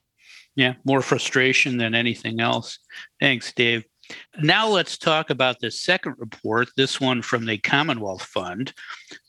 Yeah 0.54 0.74
more 0.84 1.02
frustration 1.02 1.76
than 1.76 1.94
anything 1.94 2.40
else. 2.40 2.78
Thanks 3.20 3.52
dave 3.52 3.84
now 4.40 4.68
let's 4.68 4.96
talk 4.96 5.30
about 5.30 5.60
the 5.60 5.70
second 5.70 6.14
report, 6.18 6.68
this 6.76 7.00
one 7.00 7.22
from 7.22 7.44
the 7.44 7.58
Commonwealth 7.58 8.22
Fund. 8.22 8.72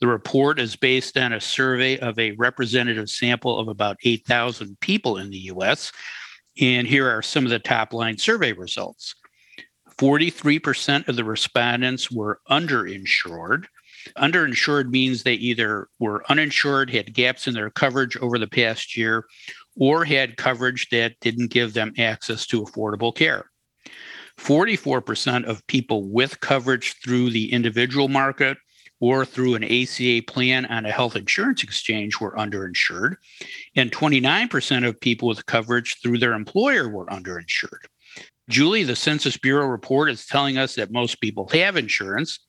The 0.00 0.06
report 0.06 0.58
is 0.58 0.76
based 0.76 1.16
on 1.16 1.32
a 1.32 1.40
survey 1.40 1.98
of 1.98 2.18
a 2.18 2.32
representative 2.32 3.10
sample 3.10 3.58
of 3.58 3.68
about 3.68 3.98
8,000 4.04 4.78
people 4.80 5.18
in 5.18 5.30
the 5.30 5.38
US 5.38 5.92
and 6.60 6.86
here 6.86 7.08
are 7.08 7.22
some 7.22 7.44
of 7.44 7.50
the 7.50 7.58
top 7.58 7.92
line 7.92 8.18
survey 8.18 8.52
results 8.52 9.14
43% 9.98 11.08
of 11.08 11.16
the 11.16 11.24
respondents 11.24 12.10
were 12.10 12.40
underinsured. 12.50 13.66
Underinsured 14.16 14.88
means 14.88 15.22
they 15.22 15.34
either 15.34 15.88
were 15.98 16.24
uninsured, 16.30 16.88
had 16.88 17.12
gaps 17.12 17.46
in 17.46 17.52
their 17.52 17.68
coverage 17.68 18.16
over 18.16 18.38
the 18.38 18.46
past 18.46 18.96
year, 18.96 19.26
or 19.76 20.06
had 20.06 20.38
coverage 20.38 20.88
that 20.88 21.20
didn't 21.20 21.50
give 21.50 21.74
them 21.74 21.92
access 21.98 22.46
to 22.46 22.62
affordable 22.62 23.14
care. 23.14 23.50
44% 24.42 25.44
of 25.44 25.66
people 25.66 26.08
with 26.08 26.40
coverage 26.40 26.96
through 27.02 27.30
the 27.30 27.52
individual 27.52 28.08
market 28.08 28.56
or 29.00 29.24
through 29.24 29.54
an 29.54 29.64
ACA 29.64 30.22
plan 30.26 30.66
on 30.66 30.84
a 30.84 30.92
health 30.92 31.16
insurance 31.16 31.62
exchange 31.62 32.20
were 32.20 32.36
underinsured, 32.36 33.16
and 33.76 33.90
29% 33.92 34.86
of 34.86 35.00
people 35.00 35.28
with 35.28 35.46
coverage 35.46 35.96
through 36.02 36.18
their 36.18 36.34
employer 36.34 36.88
were 36.88 37.06
underinsured. 37.06 37.86
Julie, 38.48 38.82
the 38.82 38.96
Census 38.96 39.36
Bureau 39.36 39.66
report 39.66 40.10
is 40.10 40.26
telling 40.26 40.58
us 40.58 40.74
that 40.74 40.90
most 40.90 41.20
people 41.20 41.48
have 41.52 41.76
insurance, 41.76 42.40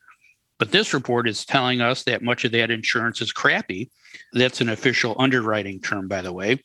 but 0.61 0.71
this 0.71 0.93
report 0.93 1.27
is 1.27 1.43
telling 1.43 1.81
us 1.81 2.03
that 2.03 2.21
much 2.21 2.45
of 2.45 2.51
that 2.51 2.69
insurance 2.69 3.19
is 3.19 3.31
crappy. 3.31 3.89
That's 4.33 4.61
an 4.61 4.69
official 4.69 5.15
underwriting 5.17 5.81
term, 5.81 6.07
by 6.07 6.21
the 6.21 6.31
way. 6.31 6.61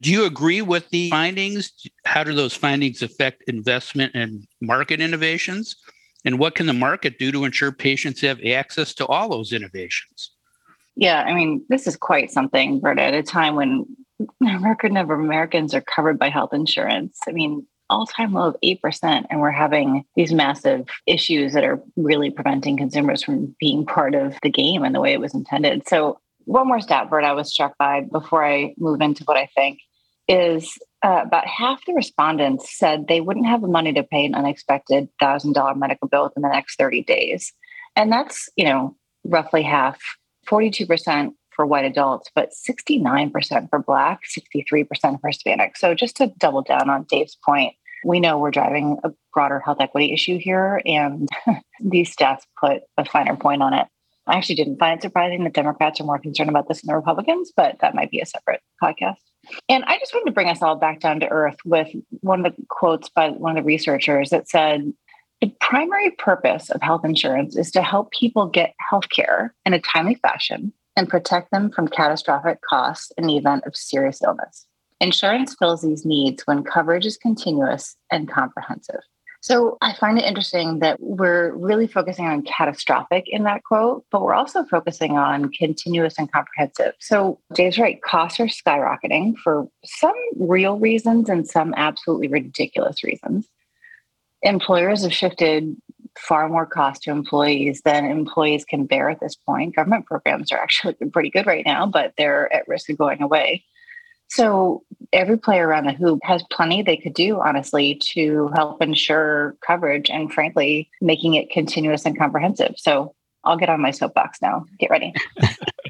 Do 0.00 0.10
you 0.10 0.24
agree 0.24 0.62
with 0.62 0.88
the 0.88 1.10
findings? 1.10 1.70
How 2.06 2.24
do 2.24 2.32
those 2.32 2.54
findings 2.54 3.02
affect 3.02 3.42
investment 3.46 4.12
and 4.14 4.46
market 4.62 5.02
innovations? 5.02 5.76
And 6.24 6.38
what 6.38 6.54
can 6.54 6.64
the 6.64 6.72
market 6.72 7.18
do 7.18 7.30
to 7.32 7.44
ensure 7.44 7.70
patients 7.70 8.22
have 8.22 8.42
access 8.42 8.94
to 8.94 9.06
all 9.08 9.28
those 9.28 9.52
innovations? 9.52 10.30
Yeah, 10.96 11.20
I 11.20 11.34
mean, 11.34 11.66
this 11.68 11.86
is 11.86 11.96
quite 11.96 12.30
something, 12.30 12.80
Bert, 12.80 12.98
at 12.98 13.12
a 13.12 13.22
time 13.22 13.56
when 13.56 13.84
a 14.42 14.58
record 14.58 14.90
number 14.90 15.12
of 15.12 15.20
Americans 15.20 15.74
are 15.74 15.82
covered 15.82 16.18
by 16.18 16.30
health 16.30 16.54
insurance. 16.54 17.18
I 17.28 17.32
mean, 17.32 17.66
all 17.90 18.06
time 18.06 18.32
low 18.32 18.48
of 18.48 18.56
8%. 18.64 19.26
And 19.30 19.40
we're 19.40 19.50
having 19.50 20.04
these 20.16 20.32
massive 20.32 20.86
issues 21.06 21.52
that 21.52 21.64
are 21.64 21.82
really 21.96 22.30
preventing 22.30 22.76
consumers 22.76 23.22
from 23.22 23.54
being 23.60 23.86
part 23.86 24.14
of 24.14 24.36
the 24.42 24.50
game 24.50 24.84
and 24.84 24.94
the 24.94 25.00
way 25.00 25.12
it 25.12 25.20
was 25.20 25.34
intended. 25.34 25.86
So, 25.88 26.20
one 26.46 26.68
more 26.68 26.80
stat, 26.80 27.08
Bert, 27.08 27.24
I 27.24 27.32
was 27.32 27.50
struck 27.50 27.76
by 27.78 28.02
before 28.02 28.44
I 28.44 28.74
move 28.76 29.00
into 29.00 29.24
what 29.24 29.38
I 29.38 29.48
think 29.54 29.78
is 30.28 30.78
uh, 31.02 31.22
about 31.24 31.46
half 31.46 31.84
the 31.86 31.94
respondents 31.94 32.76
said 32.78 33.06
they 33.06 33.20
wouldn't 33.20 33.46
have 33.46 33.62
the 33.62 33.68
money 33.68 33.92
to 33.92 34.02
pay 34.02 34.24
an 34.26 34.34
unexpected 34.34 35.08
$1,000 35.22 35.76
medical 35.76 36.08
bill 36.08 36.24
within 36.24 36.42
the 36.42 36.48
next 36.48 36.76
30 36.76 37.02
days. 37.02 37.52
And 37.96 38.10
that's, 38.10 38.48
you 38.56 38.64
know, 38.64 38.96
roughly 39.24 39.62
half, 39.62 40.00
42% 40.46 41.32
for 41.54 41.66
white 41.66 41.84
adults, 41.84 42.30
but 42.34 42.50
69% 42.50 43.70
for 43.70 43.78
Black, 43.78 44.20
63% 44.24 45.20
for 45.20 45.28
Hispanic. 45.28 45.76
So 45.76 45.94
just 45.94 46.16
to 46.16 46.32
double 46.38 46.62
down 46.62 46.90
on 46.90 47.04
Dave's 47.04 47.36
point, 47.44 47.74
we 48.04 48.20
know 48.20 48.38
we're 48.38 48.50
driving 48.50 48.98
a 49.02 49.10
broader 49.32 49.60
health 49.60 49.78
equity 49.80 50.12
issue 50.12 50.38
here, 50.38 50.80
and 50.84 51.28
these 51.80 52.14
stats 52.14 52.42
put 52.60 52.82
a 52.98 53.04
finer 53.04 53.36
point 53.36 53.62
on 53.62 53.72
it. 53.72 53.86
I 54.26 54.36
actually 54.36 54.54
didn't 54.54 54.78
find 54.78 54.98
it 54.98 55.02
surprising 55.02 55.44
that 55.44 55.52
Democrats 55.52 56.00
are 56.00 56.04
more 56.04 56.18
concerned 56.18 56.48
about 56.48 56.68
this 56.68 56.80
than 56.80 56.88
the 56.88 56.96
Republicans, 56.96 57.52
but 57.54 57.76
that 57.80 57.94
might 57.94 58.10
be 58.10 58.20
a 58.20 58.26
separate 58.26 58.60
podcast. 58.82 59.16
And 59.68 59.84
I 59.84 59.98
just 59.98 60.14
wanted 60.14 60.26
to 60.26 60.32
bring 60.32 60.48
us 60.48 60.62
all 60.62 60.76
back 60.76 61.00
down 61.00 61.20
to 61.20 61.28
earth 61.28 61.56
with 61.64 61.88
one 62.20 62.44
of 62.44 62.54
the 62.54 62.62
quotes 62.68 63.10
by 63.10 63.30
one 63.30 63.56
of 63.56 63.62
the 63.62 63.66
researchers 63.66 64.30
that 64.30 64.48
said, 64.48 64.92
the 65.40 65.52
primary 65.60 66.10
purpose 66.12 66.70
of 66.70 66.80
health 66.80 67.04
insurance 67.04 67.56
is 67.56 67.70
to 67.72 67.82
help 67.82 68.12
people 68.12 68.46
get 68.46 68.74
health 68.78 69.10
care 69.10 69.54
in 69.66 69.74
a 69.74 69.80
timely 69.80 70.14
fashion 70.14 70.72
and 70.96 71.08
protect 71.08 71.50
them 71.50 71.70
from 71.70 71.88
catastrophic 71.88 72.60
costs 72.62 73.12
in 73.18 73.26
the 73.26 73.36
event 73.36 73.64
of 73.66 73.76
serious 73.76 74.22
illness. 74.22 74.66
Insurance 75.00 75.54
fills 75.58 75.82
these 75.82 76.04
needs 76.04 76.42
when 76.46 76.62
coverage 76.62 77.04
is 77.04 77.16
continuous 77.16 77.96
and 78.10 78.30
comprehensive. 78.30 79.00
So 79.44 79.76
I 79.82 79.92
find 79.92 80.16
it 80.16 80.24
interesting 80.24 80.78
that 80.78 80.98
we're 81.00 81.52
really 81.52 81.86
focusing 81.86 82.24
on 82.24 82.44
catastrophic 82.44 83.24
in 83.26 83.42
that 83.42 83.62
quote, 83.62 84.06
but 84.10 84.22
we're 84.22 84.32
also 84.32 84.64
focusing 84.64 85.18
on 85.18 85.52
continuous 85.52 86.18
and 86.18 86.32
comprehensive. 86.32 86.94
So 86.98 87.38
Dave's 87.52 87.78
right, 87.78 88.00
costs 88.00 88.40
are 88.40 88.46
skyrocketing 88.46 89.36
for 89.36 89.68
some 89.84 90.14
real 90.38 90.78
reasons 90.78 91.28
and 91.28 91.46
some 91.46 91.74
absolutely 91.76 92.28
ridiculous 92.28 93.04
reasons. 93.04 93.46
Employers 94.40 95.02
have 95.02 95.12
shifted 95.12 95.76
far 96.18 96.48
more 96.48 96.66
cost 96.66 97.02
to 97.02 97.10
employees 97.10 97.82
than 97.84 98.04
employees 98.04 98.64
can 98.64 98.86
bear 98.86 99.10
at 99.10 99.20
this 99.20 99.34
point. 99.34 99.76
Government 99.76 100.06
programs 100.06 100.52
are 100.52 100.58
actually 100.58 100.94
pretty 101.12 101.30
good 101.30 101.46
right 101.46 101.64
now, 101.66 101.86
but 101.86 102.12
they're 102.16 102.52
at 102.52 102.68
risk 102.68 102.88
of 102.90 102.98
going 102.98 103.22
away. 103.22 103.64
So 104.28 104.82
every 105.12 105.38
player 105.38 105.68
around 105.68 105.86
the 105.86 105.92
hoop 105.92 106.20
has 106.24 106.42
plenty 106.50 106.82
they 106.82 106.96
could 106.96 107.14
do, 107.14 107.40
honestly, 107.40 107.96
to 108.14 108.50
help 108.54 108.82
ensure 108.82 109.56
coverage 109.64 110.10
and 110.10 110.32
frankly, 110.32 110.90
making 111.00 111.34
it 111.34 111.50
continuous 111.50 112.04
and 112.04 112.18
comprehensive. 112.18 112.74
So 112.76 113.14
I'll 113.44 113.56
get 113.56 113.68
on 113.68 113.80
my 113.80 113.90
soapbox 113.90 114.40
now. 114.40 114.64
Get 114.78 114.90
ready. 114.90 115.12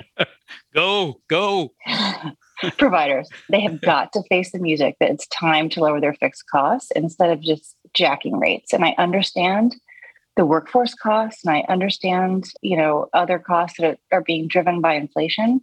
go, 0.75 1.21
go. 1.28 1.73
Providers, 2.78 3.28
they 3.50 3.61
have 3.61 3.81
got 3.81 4.12
to 4.12 4.23
face 4.28 4.52
the 4.52 4.59
music 4.59 4.97
that 5.00 5.11
it's 5.11 5.26
time 5.28 5.69
to 5.71 5.81
lower 5.81 6.00
their 6.00 6.14
fixed 6.14 6.45
costs 6.50 6.90
instead 6.93 7.31
of 7.31 7.40
just 7.40 7.76
jacking 7.95 8.38
rates. 8.38 8.73
And 8.73 8.85
I 8.85 8.95
understand 8.99 9.76
the 10.37 10.47
workforce 10.47 10.95
costs 10.95 11.45
and 11.45 11.55
I 11.55 11.64
understand, 11.69 12.50
you 12.61 12.76
know, 12.76 13.09
other 13.12 13.38
costs 13.38 13.79
that 13.81 13.99
are 14.12 14.23
being 14.23 14.49
driven 14.49 14.81
by 14.81 14.95
inflation 14.95 15.61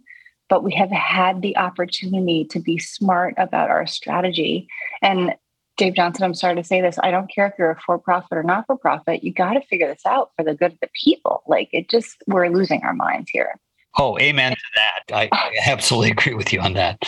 but 0.52 0.62
we 0.62 0.74
have 0.74 0.90
had 0.90 1.40
the 1.40 1.56
opportunity 1.56 2.44
to 2.44 2.60
be 2.60 2.78
smart 2.78 3.32
about 3.38 3.70
our 3.70 3.86
strategy. 3.86 4.68
And 5.00 5.34
Dave 5.78 5.94
Johnson, 5.94 6.24
I'm 6.24 6.34
sorry 6.34 6.56
to 6.56 6.62
say 6.62 6.82
this. 6.82 6.98
I 7.02 7.10
don't 7.10 7.32
care 7.34 7.46
if 7.46 7.54
you're 7.58 7.70
a 7.70 7.80
for 7.80 7.98
profit 7.98 8.36
or 8.36 8.42
not 8.42 8.66
for 8.66 8.76
profit. 8.76 9.24
You 9.24 9.32
got 9.32 9.54
to 9.54 9.62
figure 9.62 9.88
this 9.88 10.04
out 10.04 10.30
for 10.36 10.44
the 10.44 10.54
good 10.54 10.72
of 10.72 10.78
the 10.82 10.90
people. 10.92 11.42
Like 11.46 11.70
it 11.72 11.88
just, 11.88 12.22
we're 12.26 12.50
losing 12.50 12.82
our 12.82 12.92
minds 12.92 13.30
here. 13.30 13.58
Oh, 13.96 14.18
amen 14.18 14.52
to 14.52 14.58
that. 14.76 15.16
I, 15.16 15.30
I 15.32 15.56
absolutely 15.70 16.10
agree 16.10 16.34
with 16.34 16.52
you 16.52 16.60
on 16.60 16.74
that. 16.74 17.02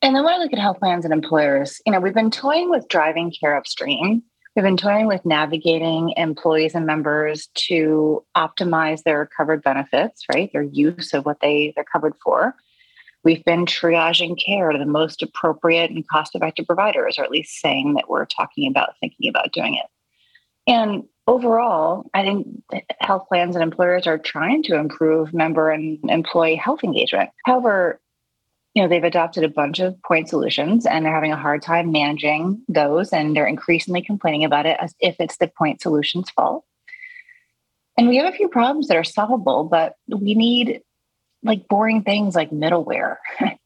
And 0.00 0.16
then 0.16 0.24
when 0.24 0.32
I 0.32 0.38
look 0.38 0.54
at 0.54 0.58
health 0.58 0.78
plans 0.78 1.04
and 1.04 1.12
employers, 1.12 1.78
you 1.84 1.92
know, 1.92 2.00
we've 2.00 2.14
been 2.14 2.30
toying 2.30 2.70
with 2.70 2.88
driving 2.88 3.34
care 3.38 3.54
upstream 3.54 4.22
We've 4.56 4.62
been 4.62 4.78
toying 4.78 5.06
with 5.06 5.26
navigating 5.26 6.14
employees 6.16 6.74
and 6.74 6.86
members 6.86 7.48
to 7.66 8.24
optimize 8.34 9.02
their 9.02 9.28
covered 9.36 9.62
benefits, 9.62 10.24
right? 10.32 10.50
Their 10.50 10.62
use 10.62 11.12
of 11.12 11.26
what 11.26 11.40
they, 11.40 11.74
they're 11.76 11.84
covered 11.84 12.14
for. 12.24 12.54
We've 13.22 13.44
been 13.44 13.66
triaging 13.66 14.42
care 14.42 14.72
to 14.72 14.78
the 14.78 14.86
most 14.86 15.22
appropriate 15.22 15.90
and 15.90 16.08
cost 16.08 16.34
effective 16.34 16.66
providers, 16.66 17.18
or 17.18 17.24
at 17.24 17.30
least 17.30 17.60
saying 17.60 17.94
that 17.94 18.08
we're 18.08 18.24
talking 18.24 18.66
about 18.66 18.94
thinking 18.98 19.28
about 19.28 19.52
doing 19.52 19.74
it. 19.74 19.86
And 20.66 21.04
overall, 21.26 22.08
I 22.14 22.22
think 22.22 22.46
health 23.00 23.26
plans 23.28 23.56
and 23.56 23.62
employers 23.62 24.06
are 24.06 24.16
trying 24.16 24.62
to 24.64 24.76
improve 24.76 25.34
member 25.34 25.70
and 25.70 25.98
employee 26.08 26.56
health 26.56 26.82
engagement. 26.82 27.28
However, 27.44 28.00
you 28.76 28.82
know 28.82 28.88
they've 28.88 29.04
adopted 29.04 29.42
a 29.42 29.48
bunch 29.48 29.78
of 29.78 30.00
point 30.02 30.28
solutions 30.28 30.84
and 30.84 31.04
they're 31.04 31.14
having 31.14 31.32
a 31.32 31.36
hard 31.36 31.62
time 31.62 31.90
managing 31.90 32.62
those 32.68 33.10
and 33.10 33.34
they're 33.34 33.46
increasingly 33.46 34.02
complaining 34.02 34.44
about 34.44 34.66
it 34.66 34.76
as 34.78 34.94
if 35.00 35.16
it's 35.18 35.38
the 35.38 35.48
point 35.48 35.80
solution's 35.80 36.28
fault. 36.28 36.62
And 37.96 38.06
we 38.06 38.18
have 38.18 38.30
a 38.32 38.36
few 38.36 38.48
problems 38.48 38.88
that 38.88 38.98
are 38.98 39.02
solvable 39.02 39.64
but 39.64 39.94
we 40.06 40.34
need 40.34 40.82
like 41.42 41.66
boring 41.68 42.02
things 42.02 42.36
like 42.36 42.50
middleware. 42.50 43.16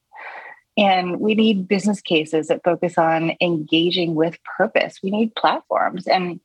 And 0.76 1.20
we 1.20 1.34
need 1.34 1.68
business 1.68 2.00
cases 2.00 2.46
that 2.46 2.62
focus 2.64 2.96
on 2.96 3.32
engaging 3.42 4.14
with 4.14 4.38
purpose. 4.56 5.00
We 5.02 5.10
need 5.10 5.34
platforms. 5.34 6.06
And 6.06 6.40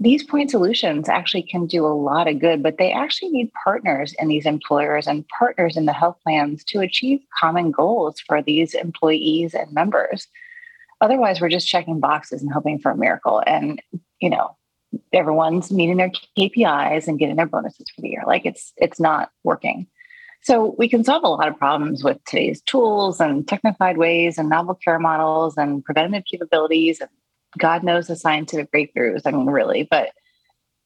these 0.00 0.24
point 0.24 0.50
solutions 0.50 1.10
actually 1.10 1.42
can 1.42 1.66
do 1.66 1.84
a 1.84 1.88
lot 1.88 2.26
of 2.26 2.40
good, 2.40 2.62
but 2.62 2.78
they 2.78 2.90
actually 2.90 3.30
need 3.30 3.52
partners 3.52 4.14
in 4.18 4.28
these 4.28 4.46
employers 4.46 5.06
and 5.06 5.28
partners 5.28 5.76
in 5.76 5.84
the 5.84 5.92
health 5.92 6.16
plans 6.24 6.64
to 6.64 6.80
achieve 6.80 7.20
common 7.38 7.70
goals 7.70 8.18
for 8.18 8.40
these 8.40 8.72
employees 8.72 9.52
and 9.52 9.70
members. 9.72 10.26
Otherwise, 11.02 11.40
we're 11.40 11.50
just 11.50 11.68
checking 11.68 12.00
boxes 12.00 12.40
and 12.40 12.50
hoping 12.50 12.78
for 12.78 12.90
a 12.90 12.96
miracle. 12.96 13.42
And, 13.46 13.82
you 14.20 14.30
know, 14.30 14.56
everyone's 15.12 15.70
meeting 15.70 15.98
their 15.98 16.10
KPIs 16.38 17.06
and 17.06 17.18
getting 17.18 17.36
their 17.36 17.46
bonuses 17.46 17.86
for 17.94 18.00
the 18.00 18.08
year. 18.08 18.22
Like 18.26 18.46
it's 18.46 18.72
it's 18.78 19.00
not 19.00 19.30
working. 19.44 19.86
So 20.42 20.74
we 20.78 20.88
can 20.88 21.04
solve 21.04 21.24
a 21.24 21.28
lot 21.28 21.48
of 21.48 21.58
problems 21.58 22.02
with 22.02 22.16
today's 22.24 22.62
tools 22.62 23.20
and 23.20 23.46
technified 23.46 23.98
ways 23.98 24.38
and 24.38 24.48
novel 24.48 24.74
care 24.74 24.98
models 24.98 25.58
and 25.58 25.84
preventative 25.84 26.24
capabilities 26.30 27.00
and 27.00 27.10
God 27.58 27.82
knows 27.82 28.06
the 28.06 28.16
scientific 28.16 28.70
breakthroughs. 28.72 29.22
I 29.24 29.30
mean, 29.30 29.46
really, 29.46 29.86
but 29.90 30.10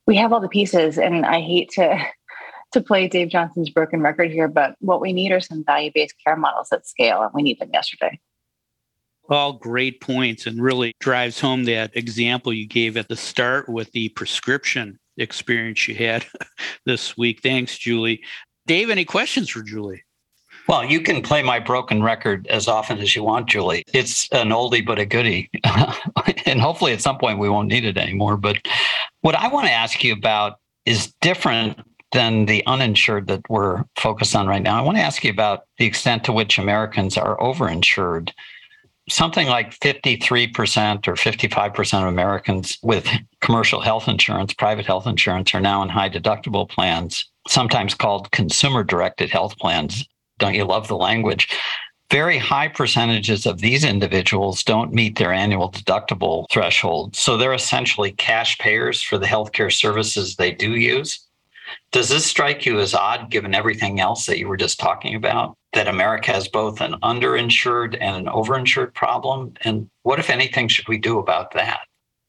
we 0.06 0.16
have 0.16 0.32
all 0.32 0.40
the 0.40 0.48
pieces. 0.48 0.98
And 0.98 1.24
I 1.24 1.40
hate 1.40 1.70
to 1.72 1.98
to 2.72 2.80
play 2.80 3.06
Dave 3.06 3.28
Johnson's 3.28 3.70
broken 3.70 4.00
record 4.00 4.32
here, 4.32 4.48
but 4.48 4.74
what 4.80 5.00
we 5.00 5.12
need 5.12 5.30
are 5.30 5.40
some 5.40 5.64
value-based 5.64 6.16
care 6.24 6.36
models 6.36 6.72
at 6.72 6.86
scale, 6.86 7.22
and 7.22 7.30
we 7.32 7.42
need 7.42 7.60
them 7.60 7.70
yesterday. 7.72 8.18
All 9.28 9.52
great 9.52 10.00
points 10.00 10.46
and 10.46 10.60
really 10.60 10.92
drives 10.98 11.40
home 11.40 11.64
that 11.64 11.96
example 11.96 12.52
you 12.52 12.66
gave 12.66 12.96
at 12.96 13.08
the 13.08 13.16
start 13.16 13.68
with 13.68 13.92
the 13.92 14.08
prescription 14.10 14.98
experience 15.16 15.86
you 15.86 15.94
had 15.94 16.26
this 16.86 17.16
week. 17.16 17.40
Thanks, 17.42 17.78
Julie. 17.78 18.22
Dave, 18.66 18.90
any 18.90 19.04
questions 19.04 19.48
for 19.48 19.62
Julie? 19.62 20.03
Well, 20.66 20.84
you 20.84 21.00
can 21.00 21.22
play 21.22 21.42
my 21.42 21.58
broken 21.58 22.02
record 22.02 22.46
as 22.46 22.68
often 22.68 22.98
as 22.98 23.14
you 23.14 23.22
want, 23.22 23.48
Julie. 23.48 23.84
It's 23.92 24.28
an 24.32 24.48
oldie 24.48 24.84
but 24.84 24.98
a 24.98 25.04
goodie. 25.04 25.50
and 26.46 26.60
hopefully 26.60 26.92
at 26.92 27.02
some 27.02 27.18
point 27.18 27.38
we 27.38 27.50
won't 27.50 27.68
need 27.68 27.84
it 27.84 27.98
anymore. 27.98 28.36
But 28.36 28.58
what 29.20 29.34
I 29.34 29.48
want 29.48 29.66
to 29.66 29.72
ask 29.72 30.02
you 30.02 30.12
about 30.12 30.58
is 30.86 31.12
different 31.20 31.78
than 32.12 32.46
the 32.46 32.64
uninsured 32.66 33.26
that 33.26 33.42
we're 33.50 33.84
focused 33.96 34.34
on 34.36 34.46
right 34.46 34.62
now. 34.62 34.78
I 34.78 34.82
want 34.82 34.96
to 34.96 35.02
ask 35.02 35.24
you 35.24 35.30
about 35.30 35.64
the 35.78 35.84
extent 35.84 36.24
to 36.24 36.32
which 36.32 36.58
Americans 36.58 37.18
are 37.18 37.36
overinsured. 37.38 38.30
Something 39.10 39.48
like 39.48 39.78
53% 39.80 41.08
or 41.08 41.14
55% 41.14 42.02
of 42.02 42.08
Americans 42.08 42.78
with 42.82 43.06
commercial 43.40 43.80
health 43.80 44.08
insurance, 44.08 44.54
private 44.54 44.86
health 44.86 45.06
insurance, 45.06 45.54
are 45.54 45.60
now 45.60 45.82
in 45.82 45.90
high 45.90 46.08
deductible 46.08 46.66
plans, 46.66 47.28
sometimes 47.48 47.94
called 47.94 48.30
consumer 48.30 48.82
directed 48.82 49.28
health 49.28 49.58
plans. 49.58 50.06
Don't 50.38 50.54
you 50.54 50.64
love 50.64 50.88
the 50.88 50.96
language? 50.96 51.48
Very 52.10 52.38
high 52.38 52.68
percentages 52.68 53.46
of 53.46 53.60
these 53.60 53.82
individuals 53.82 54.62
don't 54.62 54.92
meet 54.92 55.18
their 55.18 55.32
annual 55.32 55.70
deductible 55.70 56.46
threshold. 56.50 57.16
So 57.16 57.36
they're 57.36 57.54
essentially 57.54 58.12
cash 58.12 58.58
payers 58.58 59.02
for 59.02 59.18
the 59.18 59.26
healthcare 59.26 59.72
services 59.72 60.36
they 60.36 60.52
do 60.52 60.76
use. 60.76 61.26
Does 61.92 62.08
this 62.08 62.26
strike 62.26 62.66
you 62.66 62.78
as 62.78 62.94
odd 62.94 63.30
given 63.30 63.54
everything 63.54 64.00
else 64.00 64.26
that 64.26 64.38
you 64.38 64.48
were 64.48 64.56
just 64.56 64.78
talking 64.78 65.14
about? 65.14 65.56
That 65.72 65.88
America 65.88 66.32
has 66.32 66.46
both 66.46 66.80
an 66.80 66.94
underinsured 67.02 67.96
and 68.00 68.16
an 68.16 68.32
overinsured 68.32 68.94
problem? 68.94 69.54
And 69.62 69.88
what, 70.02 70.18
if 70.18 70.30
anything, 70.30 70.68
should 70.68 70.88
we 70.88 70.98
do 70.98 71.18
about 71.18 71.52
that? 71.54 71.80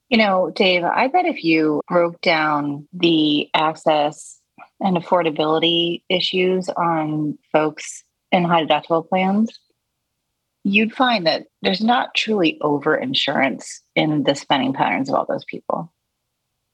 You 0.10 0.18
know, 0.18 0.52
Dave, 0.56 0.84
I 0.84 1.08
bet 1.08 1.26
if 1.26 1.44
you 1.44 1.82
broke 1.88 2.22
down 2.22 2.88
the 2.94 3.50
access 3.54 4.40
and 4.80 4.98
affordability 4.98 6.04
issues 6.10 6.70
on 6.70 7.38
folks 7.52 8.04
in 8.32 8.44
high 8.44 8.66
deductible 8.66 9.08
plans, 9.08 9.58
you'd 10.64 10.94
find 10.94 11.26
that 11.28 11.46
there's 11.62 11.82
not 11.82 12.14
truly 12.16 12.58
over 12.62 12.96
insurance 12.96 13.82
in 13.96 14.24
the 14.24 14.36
spending 14.36 14.74
patterns 14.74 15.10
of 15.10 15.16
all 15.16 15.26
those 15.26 15.46
people. 15.46 15.92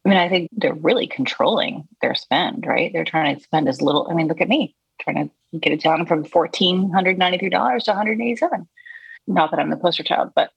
I 0.06 0.10
mean, 0.10 0.18
I 0.18 0.30
think 0.30 0.50
they're 0.52 0.74
really 0.74 1.06
controlling 1.06 1.88
their 2.02 2.16
spend, 2.16 2.66
right? 2.66 2.92
They're 2.92 3.06
trying 3.06 3.36
to 3.36 3.44
spend 3.44 3.70
as 3.70 3.82
little. 3.82 4.08
I 4.10 4.16
mean, 4.16 4.28
look 4.28 4.42
at 4.42 4.50
me 4.50 4.76
trying 5.00 5.30
to 5.30 5.60
get 5.60 5.74
it 5.74 5.82
down 5.82 6.06
from 6.06 6.24
$1,493 6.24 7.84
to 7.84 7.92
187. 7.92 8.68
Not 9.28 9.52
that 9.52 9.60
I'm 9.60 9.70
the 9.70 9.78
poster 9.78 10.04
child, 10.04 10.32
but 10.36 10.52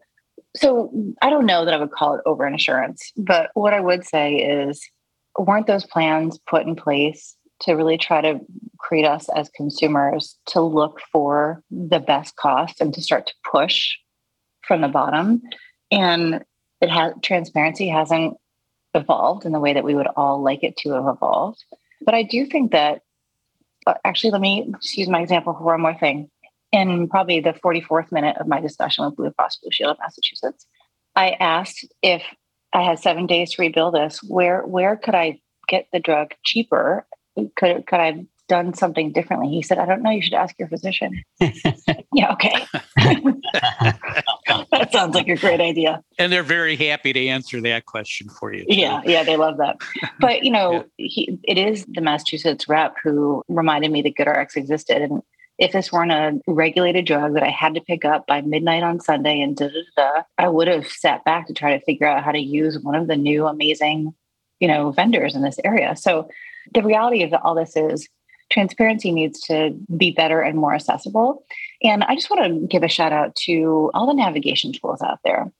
so 0.56 0.92
I 1.20 1.30
don't 1.30 1.46
know 1.46 1.64
that 1.64 1.74
I 1.74 1.78
would 1.78 1.90
call 1.90 2.14
it 2.14 2.22
over 2.24 2.46
insurance. 2.46 3.12
But 3.16 3.50
what 3.54 3.74
I 3.74 3.80
would 3.80 4.06
say 4.06 4.36
is, 4.36 4.88
weren't 5.38 5.66
those 5.66 5.84
plans 5.84 6.38
put 6.46 6.66
in 6.66 6.76
place 6.76 7.36
to 7.60 7.74
really 7.74 7.98
try 7.98 8.20
to 8.20 8.40
create 8.78 9.04
us 9.04 9.28
as 9.34 9.48
consumers 9.50 10.36
to 10.46 10.60
look 10.60 11.00
for 11.12 11.62
the 11.70 12.00
best 12.00 12.36
cost 12.36 12.80
and 12.80 12.92
to 12.94 13.02
start 13.02 13.26
to 13.26 13.34
push 13.50 13.94
from 14.62 14.80
the 14.80 14.88
bottom? 14.88 15.42
And 15.90 16.44
it 16.80 16.90
has 16.90 17.14
transparency 17.22 17.88
hasn't 17.88 18.36
evolved 18.94 19.44
in 19.44 19.52
the 19.52 19.60
way 19.60 19.72
that 19.72 19.84
we 19.84 19.94
would 19.94 20.06
all 20.16 20.42
like 20.42 20.62
it 20.62 20.76
to 20.78 20.90
have 20.90 21.06
evolved. 21.06 21.64
But 22.00 22.14
I 22.14 22.22
do 22.22 22.46
think 22.46 22.72
that, 22.72 23.02
uh, 23.86 23.94
actually, 24.04 24.30
let 24.30 24.40
me 24.40 24.72
use 24.94 25.08
my 25.08 25.20
example 25.20 25.54
for 25.54 25.64
one 25.64 25.80
more 25.80 25.94
thing. 25.94 26.30
In 26.72 27.08
probably 27.08 27.40
the 27.40 27.52
44th 27.52 28.10
minute 28.10 28.36
of 28.38 28.48
my 28.48 28.60
discussion 28.60 29.04
with 29.04 29.14
Blue 29.14 29.30
Cross 29.32 29.58
Blue 29.58 29.70
Shield 29.70 29.92
of 29.92 29.98
Massachusetts, 30.00 30.66
I 31.14 31.30
asked 31.38 31.86
if 32.02 32.22
I 32.74 32.82
had 32.82 32.98
seven 32.98 33.26
days 33.26 33.52
to 33.52 33.62
rebuild 33.62 33.94
this, 33.94 34.20
where 34.22 34.62
where 34.62 34.96
could 34.96 35.14
I 35.14 35.40
get 35.68 35.86
the 35.92 36.00
drug 36.00 36.34
cheaper? 36.44 37.06
Could 37.56 37.86
could 37.86 38.00
I 38.00 38.06
have 38.06 38.26
done 38.48 38.74
something 38.74 39.12
differently? 39.12 39.48
He 39.48 39.62
said, 39.62 39.78
I 39.78 39.86
don't 39.86 40.02
know. 40.02 40.10
You 40.10 40.22
should 40.22 40.34
ask 40.34 40.54
your 40.58 40.68
physician. 40.68 41.22
yeah, 41.40 42.32
okay. 42.32 42.66
that 44.70 44.88
sounds 44.92 45.14
like 45.14 45.28
a 45.28 45.36
great 45.36 45.60
idea. 45.60 46.02
And 46.18 46.32
they're 46.32 46.42
very 46.42 46.76
happy 46.76 47.12
to 47.12 47.26
answer 47.26 47.60
that 47.62 47.86
question 47.86 48.28
for 48.28 48.52
you. 48.52 48.64
Too. 48.66 48.74
Yeah, 48.74 49.00
yeah, 49.04 49.24
they 49.24 49.36
love 49.36 49.56
that. 49.58 49.76
But, 50.20 50.44
you 50.44 50.50
know, 50.50 50.84
yeah. 50.98 51.06
he, 51.08 51.38
it 51.44 51.58
is 51.58 51.86
the 51.86 52.00
Massachusetts 52.00 52.68
rep 52.68 52.96
who 53.02 53.42
reminded 53.48 53.90
me 53.90 54.02
that 54.02 54.14
GoodRx 54.14 54.56
existed. 54.56 55.02
And 55.02 55.22
if 55.58 55.72
this 55.72 55.92
weren't 55.92 56.12
a 56.12 56.40
regulated 56.46 57.06
drug 57.06 57.34
that 57.34 57.42
I 57.42 57.50
had 57.50 57.74
to 57.74 57.80
pick 57.80 58.04
up 58.04 58.26
by 58.26 58.40
midnight 58.40 58.82
on 58.82 59.00
Sunday 59.00 59.40
and 59.40 59.56
da 59.56 59.68
da 59.68 59.80
da, 59.96 60.22
I 60.38 60.48
would 60.48 60.68
have 60.68 60.86
sat 60.86 61.24
back 61.24 61.46
to 61.46 61.54
try 61.54 61.76
to 61.76 61.84
figure 61.84 62.06
out 62.06 62.24
how 62.24 62.32
to 62.32 62.40
use 62.40 62.78
one 62.78 62.96
of 62.96 63.06
the 63.06 63.16
new 63.16 63.46
amazing, 63.46 64.14
you 64.58 64.68
know, 64.68 64.90
vendors 64.90 65.36
in 65.36 65.42
this 65.42 65.58
area. 65.64 65.94
So 65.96 66.28
the 66.72 66.82
reality 66.82 67.22
of 67.22 67.32
all 67.34 67.54
this 67.54 67.76
is 67.76 68.08
transparency 68.50 69.12
needs 69.12 69.40
to 69.42 69.76
be 69.96 70.10
better 70.10 70.40
and 70.40 70.58
more 70.58 70.74
accessible. 70.74 71.44
And 71.82 72.02
I 72.04 72.14
just 72.14 72.30
want 72.30 72.44
to 72.44 72.66
give 72.66 72.82
a 72.82 72.88
shout 72.88 73.12
out 73.12 73.34
to 73.46 73.90
all 73.94 74.06
the 74.06 74.14
navigation 74.14 74.72
tools 74.72 75.02
out 75.02 75.20
there. 75.24 75.52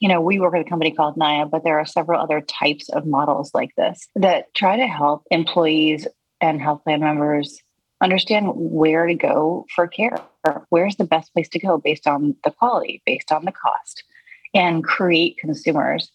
You 0.00 0.08
know, 0.08 0.20
we 0.20 0.38
work 0.38 0.52
with 0.52 0.66
a 0.66 0.68
company 0.68 0.92
called 0.92 1.16
Nayya, 1.16 1.50
but 1.50 1.64
there 1.64 1.78
are 1.78 1.86
several 1.86 2.20
other 2.20 2.40
types 2.40 2.88
of 2.90 3.06
models 3.06 3.50
like 3.52 3.70
this 3.76 4.06
that 4.14 4.54
try 4.54 4.76
to 4.76 4.86
help 4.86 5.24
employees 5.30 6.06
and 6.40 6.60
health 6.60 6.84
plan 6.84 7.00
members 7.00 7.60
understand 8.00 8.52
where 8.54 9.06
to 9.06 9.14
go 9.14 9.66
for 9.74 9.86
care. 9.86 10.18
Where's 10.70 10.96
the 10.96 11.04
best 11.04 11.32
place 11.32 11.48
to 11.50 11.58
go 11.58 11.78
based 11.78 12.06
on 12.06 12.36
the 12.44 12.50
quality, 12.50 13.02
based 13.04 13.32
on 13.32 13.44
the 13.44 13.52
cost, 13.52 14.04
and 14.54 14.84
create 14.84 15.38
consumers. 15.38 16.10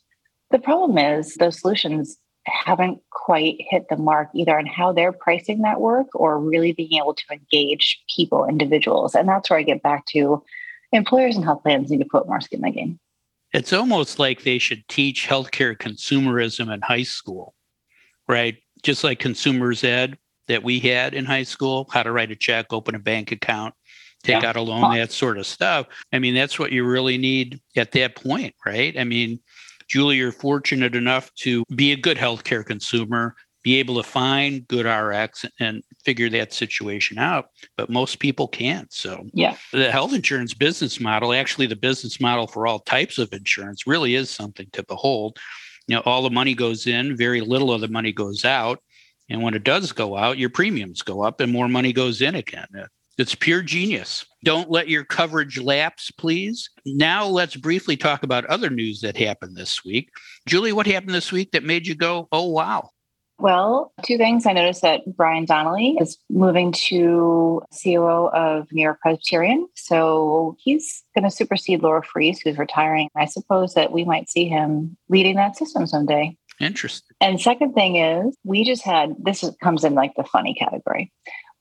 The 0.51 0.59
problem 0.59 0.97
is 0.97 1.35
those 1.35 1.59
solutions 1.59 2.17
haven't 2.45 2.99
quite 3.11 3.57
hit 3.59 3.87
the 3.89 3.97
mark 3.97 4.29
either 4.35 4.57
on 4.57 4.65
how 4.65 4.91
they're 4.91 5.13
pricing 5.13 5.61
that 5.61 5.79
work 5.79 6.07
or 6.13 6.39
really 6.39 6.73
being 6.73 6.93
able 6.93 7.13
to 7.13 7.23
engage 7.31 8.01
people, 8.13 8.45
individuals. 8.45 9.15
And 9.15 9.29
that's 9.29 9.49
where 9.49 9.59
I 9.59 9.63
get 9.63 9.81
back 9.81 10.05
to 10.07 10.43
employers 10.91 11.35
and 11.35 11.45
health 11.45 11.63
plans 11.63 11.89
need 11.89 11.99
to 11.99 12.05
put 12.05 12.27
more 12.27 12.41
skin 12.41 12.59
in 12.59 12.71
the 12.71 12.71
game. 12.71 12.99
It's 13.53 13.71
almost 13.71 14.19
like 14.19 14.43
they 14.43 14.57
should 14.57 14.87
teach 14.87 15.27
healthcare 15.27 15.77
consumerism 15.77 16.73
in 16.73 16.81
high 16.81 17.03
school, 17.03 17.53
right? 18.27 18.57
Just 18.81 19.03
like 19.03 19.19
consumers 19.19 19.83
ed 19.83 20.17
that 20.47 20.63
we 20.63 20.79
had 20.79 21.13
in 21.13 21.25
high 21.25 21.43
school, 21.43 21.87
how 21.91 22.03
to 22.03 22.11
write 22.11 22.31
a 22.31 22.35
check, 22.35 22.71
open 22.71 22.95
a 22.95 22.99
bank 22.99 23.31
account, 23.31 23.73
take 24.23 24.41
yeah. 24.41 24.49
out 24.49 24.55
a 24.55 24.61
loan, 24.61 24.95
that 24.95 25.11
sort 25.11 25.37
of 25.37 25.45
stuff. 25.45 25.87
I 26.11 26.19
mean, 26.19 26.35
that's 26.35 26.57
what 26.57 26.71
you 26.71 26.85
really 26.85 27.17
need 27.17 27.59
at 27.75 27.91
that 27.93 28.15
point, 28.15 28.55
right? 28.65 28.97
I 28.97 29.03
mean, 29.03 29.39
Julie, 29.89 30.17
you're 30.17 30.31
fortunate 30.31 30.95
enough 30.95 31.33
to 31.35 31.63
be 31.75 31.91
a 31.91 31.97
good 31.97 32.17
healthcare 32.17 32.65
consumer, 32.65 33.35
be 33.63 33.79
able 33.79 33.95
to 33.95 34.03
find 34.03 34.67
GoodRx 34.67 35.45
and 35.59 35.81
figure 36.03 36.29
that 36.29 36.53
situation 36.53 37.17
out. 37.17 37.45
But 37.77 37.89
most 37.89 38.19
people 38.19 38.47
can't. 38.47 38.91
So, 38.91 39.25
yeah, 39.33 39.55
the 39.71 39.91
health 39.91 40.13
insurance 40.13 40.53
business 40.53 40.99
model, 40.99 41.33
actually, 41.33 41.67
the 41.67 41.75
business 41.75 42.19
model 42.19 42.47
for 42.47 42.67
all 42.67 42.79
types 42.79 43.17
of 43.17 43.31
insurance, 43.33 43.87
really 43.87 44.15
is 44.15 44.29
something 44.29 44.67
to 44.73 44.83
behold. 44.83 45.37
You 45.87 45.95
know, 45.95 46.01
all 46.05 46.21
the 46.21 46.29
money 46.29 46.53
goes 46.53 46.87
in, 46.87 47.17
very 47.17 47.41
little 47.41 47.71
of 47.73 47.81
the 47.81 47.87
money 47.87 48.11
goes 48.11 48.45
out. 48.45 48.79
And 49.33 49.41
when 49.41 49.55
it 49.55 49.63
does 49.63 49.91
go 49.91 50.15
out, 50.15 50.37
your 50.37 50.51
premiums 50.51 51.01
go 51.01 51.23
up 51.23 51.41
and 51.41 51.51
more 51.51 51.67
money 51.67 51.91
goes 51.91 52.21
in 52.21 52.35
again. 52.35 52.67
It's 53.17 53.33
pure 53.33 53.63
genius. 53.63 54.23
Don't 54.45 54.69
let 54.69 54.89
your 54.89 55.03
coverage 55.03 55.59
lapse, 55.59 56.11
please. 56.11 56.69
Now 56.85 57.25
let's 57.25 57.55
briefly 57.55 57.97
talk 57.97 58.21
about 58.21 58.45
other 58.45 58.69
news 58.69 59.01
that 59.01 59.17
happened 59.17 59.57
this 59.57 59.83
week. 59.83 60.09
Julie, 60.45 60.71
what 60.71 60.85
happened 60.85 61.15
this 61.15 61.31
week 61.31 61.51
that 61.51 61.63
made 61.63 61.87
you 61.87 61.95
go, 61.95 62.27
oh, 62.31 62.45
wow? 62.45 62.91
Well, 63.39 63.91
two 64.03 64.17
things. 64.17 64.45
I 64.45 64.53
noticed 64.53 64.83
that 64.83 65.01
Brian 65.17 65.45
Donnelly 65.45 65.97
is 65.99 66.17
moving 66.29 66.71
to 66.71 67.61
COO 67.83 68.29
of 68.29 68.67
New 68.71 68.83
York 68.83 68.99
Presbyterian. 69.01 69.67
So 69.75 70.55
he's 70.59 71.03
going 71.15 71.23
to 71.23 71.31
supersede 71.31 71.81
Laura 71.81 72.03
Forese, 72.03 72.41
who's 72.41 72.59
retiring. 72.59 73.09
I 73.17 73.25
suppose 73.25 73.73
that 73.73 73.91
we 73.91 74.05
might 74.05 74.29
see 74.29 74.47
him 74.47 74.95
leading 75.09 75.35
that 75.37 75.57
system 75.57 75.87
someday. 75.87 76.37
Interesting. 76.59 77.15
And 77.19 77.41
second 77.41 77.73
thing 77.73 77.97
is, 77.97 78.35
we 78.43 78.63
just 78.63 78.83
had 78.83 79.15
this 79.19 79.43
comes 79.61 79.83
in 79.83 79.93
like 79.93 80.15
the 80.15 80.23
funny 80.23 80.53
category. 80.53 81.11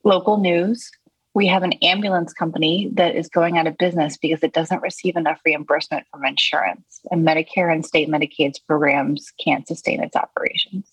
Local 0.05 0.38
news 0.38 0.90
we 1.35 1.46
have 1.46 1.62
an 1.62 1.72
ambulance 1.83 2.33
company 2.33 2.90
that 2.94 3.16
is 3.16 3.28
going 3.28 3.57
out 3.57 3.66
of 3.66 3.78
business 3.78 4.18
because 4.18 4.42
it 4.42 4.52
doesn't 4.52 4.83
receive 4.83 5.16
enough 5.16 5.40
reimbursement 5.46 6.07
from 6.11 6.24
insurance. 6.26 7.00
And 7.11 7.26
medicare 7.26 7.72
and 7.72 7.87
state 7.87 8.09
medicaid's 8.09 8.59
programs 8.59 9.33
can't 9.42 9.66
sustain 9.66 10.02
its 10.02 10.14
operations. 10.14 10.90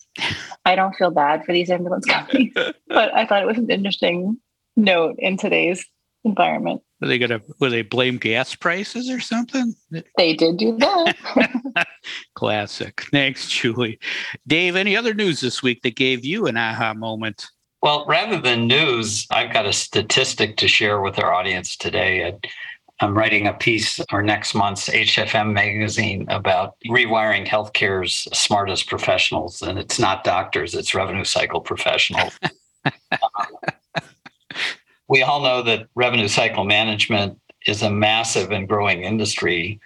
I 0.65 0.75
don't 0.75 0.95
feel 0.95 1.11
bad 1.11 1.45
for 1.45 1.51
these 1.51 1.69
ambulance 1.69 2.05
companies 2.05 2.53
but 2.87 3.13
i 3.15 3.25
thought 3.25 3.41
it 3.41 3.47
was 3.47 3.57
an 3.57 3.69
interesting 3.69 4.37
note 4.75 5.15
in 5.17 5.37
today's 5.37 5.85
environment 6.25 6.81
are 7.01 7.07
they 7.07 7.17
gonna 7.17 7.41
will 7.59 7.71
they 7.71 7.81
blame 7.81 8.17
gas 8.17 8.55
prices 8.55 9.09
or 9.09 9.19
something 9.19 9.73
they 10.17 10.33
did 10.33 10.57
do 10.57 10.77
that 10.77 11.87
classic 12.35 13.03
thanks 13.11 13.49
julie 13.49 13.97
dave 14.47 14.75
any 14.75 14.97
other 14.97 15.13
news 15.13 15.39
this 15.39 15.63
week 15.63 15.81
that 15.81 15.95
gave 15.95 16.25
you 16.25 16.45
an 16.47 16.57
aha 16.57 16.93
moment 16.93 17.49
well, 17.81 18.05
rather 18.07 18.41
than 18.41 18.67
news, 18.67 19.25
I've 19.31 19.53
got 19.53 19.65
a 19.65 19.71
statistic 19.71 20.57
to 20.57 20.67
share 20.67 20.99
with 20.99 21.17
our 21.17 21.33
audience 21.33 21.77
today. 21.77 22.37
I'm 22.99 23.17
writing 23.17 23.47
a 23.47 23.53
piece 23.53 24.01
for 24.09 24.21
next 24.21 24.53
month's 24.53 24.89
HFM 24.89 25.53
magazine 25.53 26.25
about 26.29 26.75
rewiring 26.87 27.47
healthcare's 27.47 28.27
smartest 28.37 28.87
professionals. 28.87 29.61
And 29.61 29.79
it's 29.79 29.99
not 29.99 30.25
doctors, 30.25 30.75
it's 30.75 30.93
revenue 30.93 31.23
cycle 31.23 31.61
professionals. 31.61 32.37
we 35.09 35.23
all 35.23 35.41
know 35.41 35.61
that 35.63 35.87
revenue 35.95 36.27
cycle 36.27 36.63
management 36.63 37.37
is 37.65 37.81
a 37.81 37.89
massive 37.89 38.51
and 38.51 38.69
growing 38.69 39.03
industry. 39.03 39.79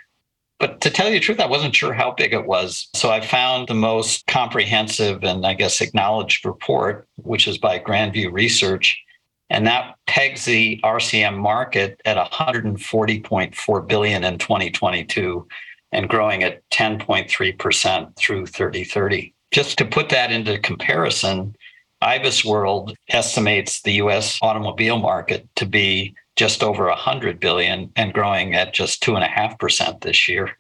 But 0.60 0.82
to 0.82 0.92
tell 0.92 1.08
you 1.08 1.16
the 1.16 1.20
truth, 1.22 1.40
I 1.40 1.48
wasn't 1.48 1.76
sure 1.76 1.94
how 1.94 2.12
big 2.12 2.34
it 2.34 2.46
was. 2.46 2.90
So 2.94 3.10
I 3.10 3.22
found 3.22 3.68
the 3.68 3.74
most 3.74 4.28
comprehensive 4.28 5.24
and 5.24 5.46
I 5.46 5.56
guess 5.56 5.82
acknowledged 5.82 6.46
report, 6.46 7.08
which 7.16 7.48
is 7.48 7.58
by 7.58 7.80
Grand 7.80 8.14
View 8.14 8.30
Research. 8.30 9.02
And 9.50 9.66
that 9.66 9.96
pegs 10.08 10.46
the 10.46 10.80
RCM 10.84 11.38
market 11.38 12.02
at 12.06 12.18
140.4 12.32 13.88
billion 13.88 14.24
in 14.24 14.38
2022 14.38 15.48
and 15.92 16.10
growing 16.10 16.44
at 16.44 16.68
10.3% 16.72 18.16
through 18.16 18.46
3030. 18.46 19.34
Just 19.52 19.78
to 19.78 19.86
put 19.86 20.10
that 20.10 20.32
into 20.32 20.58
comparison, 20.60 21.56
IBISWorld 22.04 22.96
estimates 23.10 23.82
the 23.82 23.94
US 23.94 24.38
automobile 24.42 25.00
market 25.00 25.48
to 25.56 25.66
be 25.66 26.16
just 26.36 26.62
over 26.62 26.88
100 26.88 27.40
billion 27.40 27.92
and 27.96 28.14
growing 28.14 28.54
at 28.54 28.74
just 28.74 29.02
2.5% 29.04 30.02
this 30.02 30.28
year. 30.28 30.58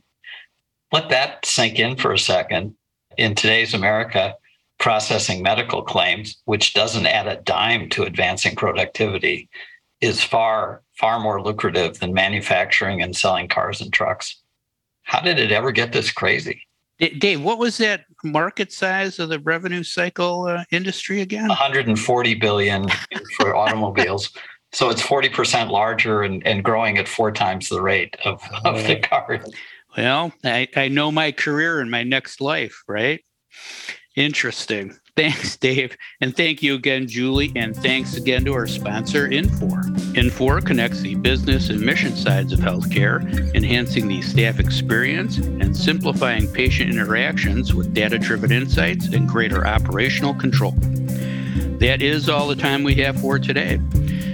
Let 0.91 1.09
that 1.09 1.45
sink 1.45 1.79
in 1.79 1.97
for 1.97 2.13
a 2.13 2.19
second. 2.19 2.75
In 3.17 3.35
today's 3.35 3.73
America, 3.73 4.35
processing 4.79 5.43
medical 5.43 5.81
claims, 5.81 6.37
which 6.45 6.73
doesn't 6.73 7.05
add 7.05 7.27
a 7.27 7.41
dime 7.41 7.89
to 7.89 8.03
advancing 8.03 8.55
productivity, 8.55 9.49
is 10.01 10.23
far, 10.23 10.81
far 10.97 11.19
more 11.19 11.41
lucrative 11.41 11.99
than 11.99 12.13
manufacturing 12.13 13.01
and 13.01 13.15
selling 13.15 13.47
cars 13.47 13.81
and 13.81 13.91
trucks. 13.91 14.41
How 15.03 15.19
did 15.19 15.39
it 15.39 15.51
ever 15.51 15.71
get 15.71 15.91
this 15.91 16.11
crazy? 16.11 16.67
Dave, 16.99 17.41
what 17.41 17.57
was 17.57 17.77
that 17.79 18.05
market 18.23 18.71
size 18.71 19.19
of 19.19 19.29
the 19.29 19.39
revenue 19.39 19.83
cycle 19.83 20.45
uh, 20.45 20.63
industry 20.71 21.21
again? 21.21 21.47
140 21.47 22.35
billion 22.35 22.87
for 23.37 23.55
automobiles. 23.55 24.31
So 24.71 24.89
it's 24.89 25.01
40% 25.01 25.69
larger 25.69 26.23
and, 26.23 26.45
and 26.45 26.63
growing 26.63 26.97
at 26.97 27.07
four 27.07 27.31
times 27.31 27.69
the 27.69 27.81
rate 27.81 28.15
of, 28.25 28.41
of 28.63 28.87
the 28.87 28.99
car. 28.99 29.39
Well, 29.95 30.33
I, 30.43 30.67
I 30.75 30.87
know 30.87 31.11
my 31.11 31.31
career 31.31 31.79
and 31.79 31.91
my 31.91 32.03
next 32.03 32.41
life, 32.41 32.83
right? 32.87 33.21
Interesting. 34.15 34.97
Thanks, 35.15 35.57
Dave. 35.57 35.95
And 36.21 36.35
thank 36.35 36.63
you 36.63 36.73
again, 36.73 37.07
Julie. 37.07 37.51
And 37.55 37.75
thanks 37.75 38.17
again 38.17 38.45
to 38.45 38.53
our 38.53 38.65
sponsor, 38.65 39.27
Infor. 39.29 39.83
Infor 40.15 40.65
connects 40.65 41.01
the 41.01 41.13
business 41.15 41.69
and 41.69 41.79
mission 41.79 42.15
sides 42.15 42.51
of 42.51 42.59
healthcare, 42.59 43.21
enhancing 43.53 44.07
the 44.07 44.23
staff 44.23 44.59
experience 44.59 45.37
and 45.37 45.77
simplifying 45.77 46.51
patient 46.51 46.89
interactions 46.89 47.75
with 47.75 47.93
data 47.93 48.17
driven 48.17 48.51
insights 48.51 49.07
and 49.13 49.29
greater 49.29 49.67
operational 49.67 50.33
control. 50.33 50.73
That 51.77 52.01
is 52.01 52.27
all 52.27 52.47
the 52.47 52.55
time 52.55 52.83
we 52.83 52.95
have 52.95 53.19
for 53.21 53.37
today. 53.37 53.79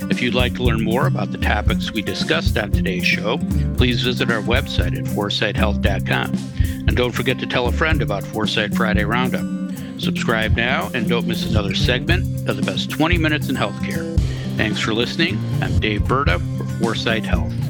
If 0.10 0.22
you'd 0.22 0.34
like 0.34 0.56
to 0.56 0.64
learn 0.64 0.84
more 0.84 1.08
about 1.08 1.34
the 1.34 1.38
topics 1.38 1.92
we 1.92 2.02
discussed 2.02 2.58
on 2.58 2.72
today's 2.72 3.06
show, 3.06 3.38
please 3.76 4.02
visit 4.02 4.32
our 4.32 4.42
website 4.42 4.98
at 4.98 5.04
foresighthealth.com. 5.04 6.34
And 6.88 6.96
don't 6.96 7.12
forget 7.12 7.38
to 7.40 7.46
tell 7.46 7.68
a 7.68 7.72
friend 7.72 8.02
about 8.02 8.24
Foresight 8.24 8.74
Friday 8.74 9.04
Roundup. 9.04 9.59
Subscribe 10.00 10.56
now 10.56 10.90
and 10.94 11.10
don't 11.10 11.28
miss 11.28 11.50
another 11.50 11.76
segment 11.76 12.50
of 12.50 12.56
the 12.56 12.62
best 12.62 12.90
20 12.90 13.18
minutes 13.18 13.50
in 13.50 13.56
healthcare. 13.56 14.18
Thanks 14.56 14.80
for 14.80 14.94
listening. 14.94 15.38
I'm 15.62 15.78
Dave 15.80 16.04
Burda 16.04 16.40
for 16.58 16.64
Foresight 16.80 17.26
Health. 17.26 17.69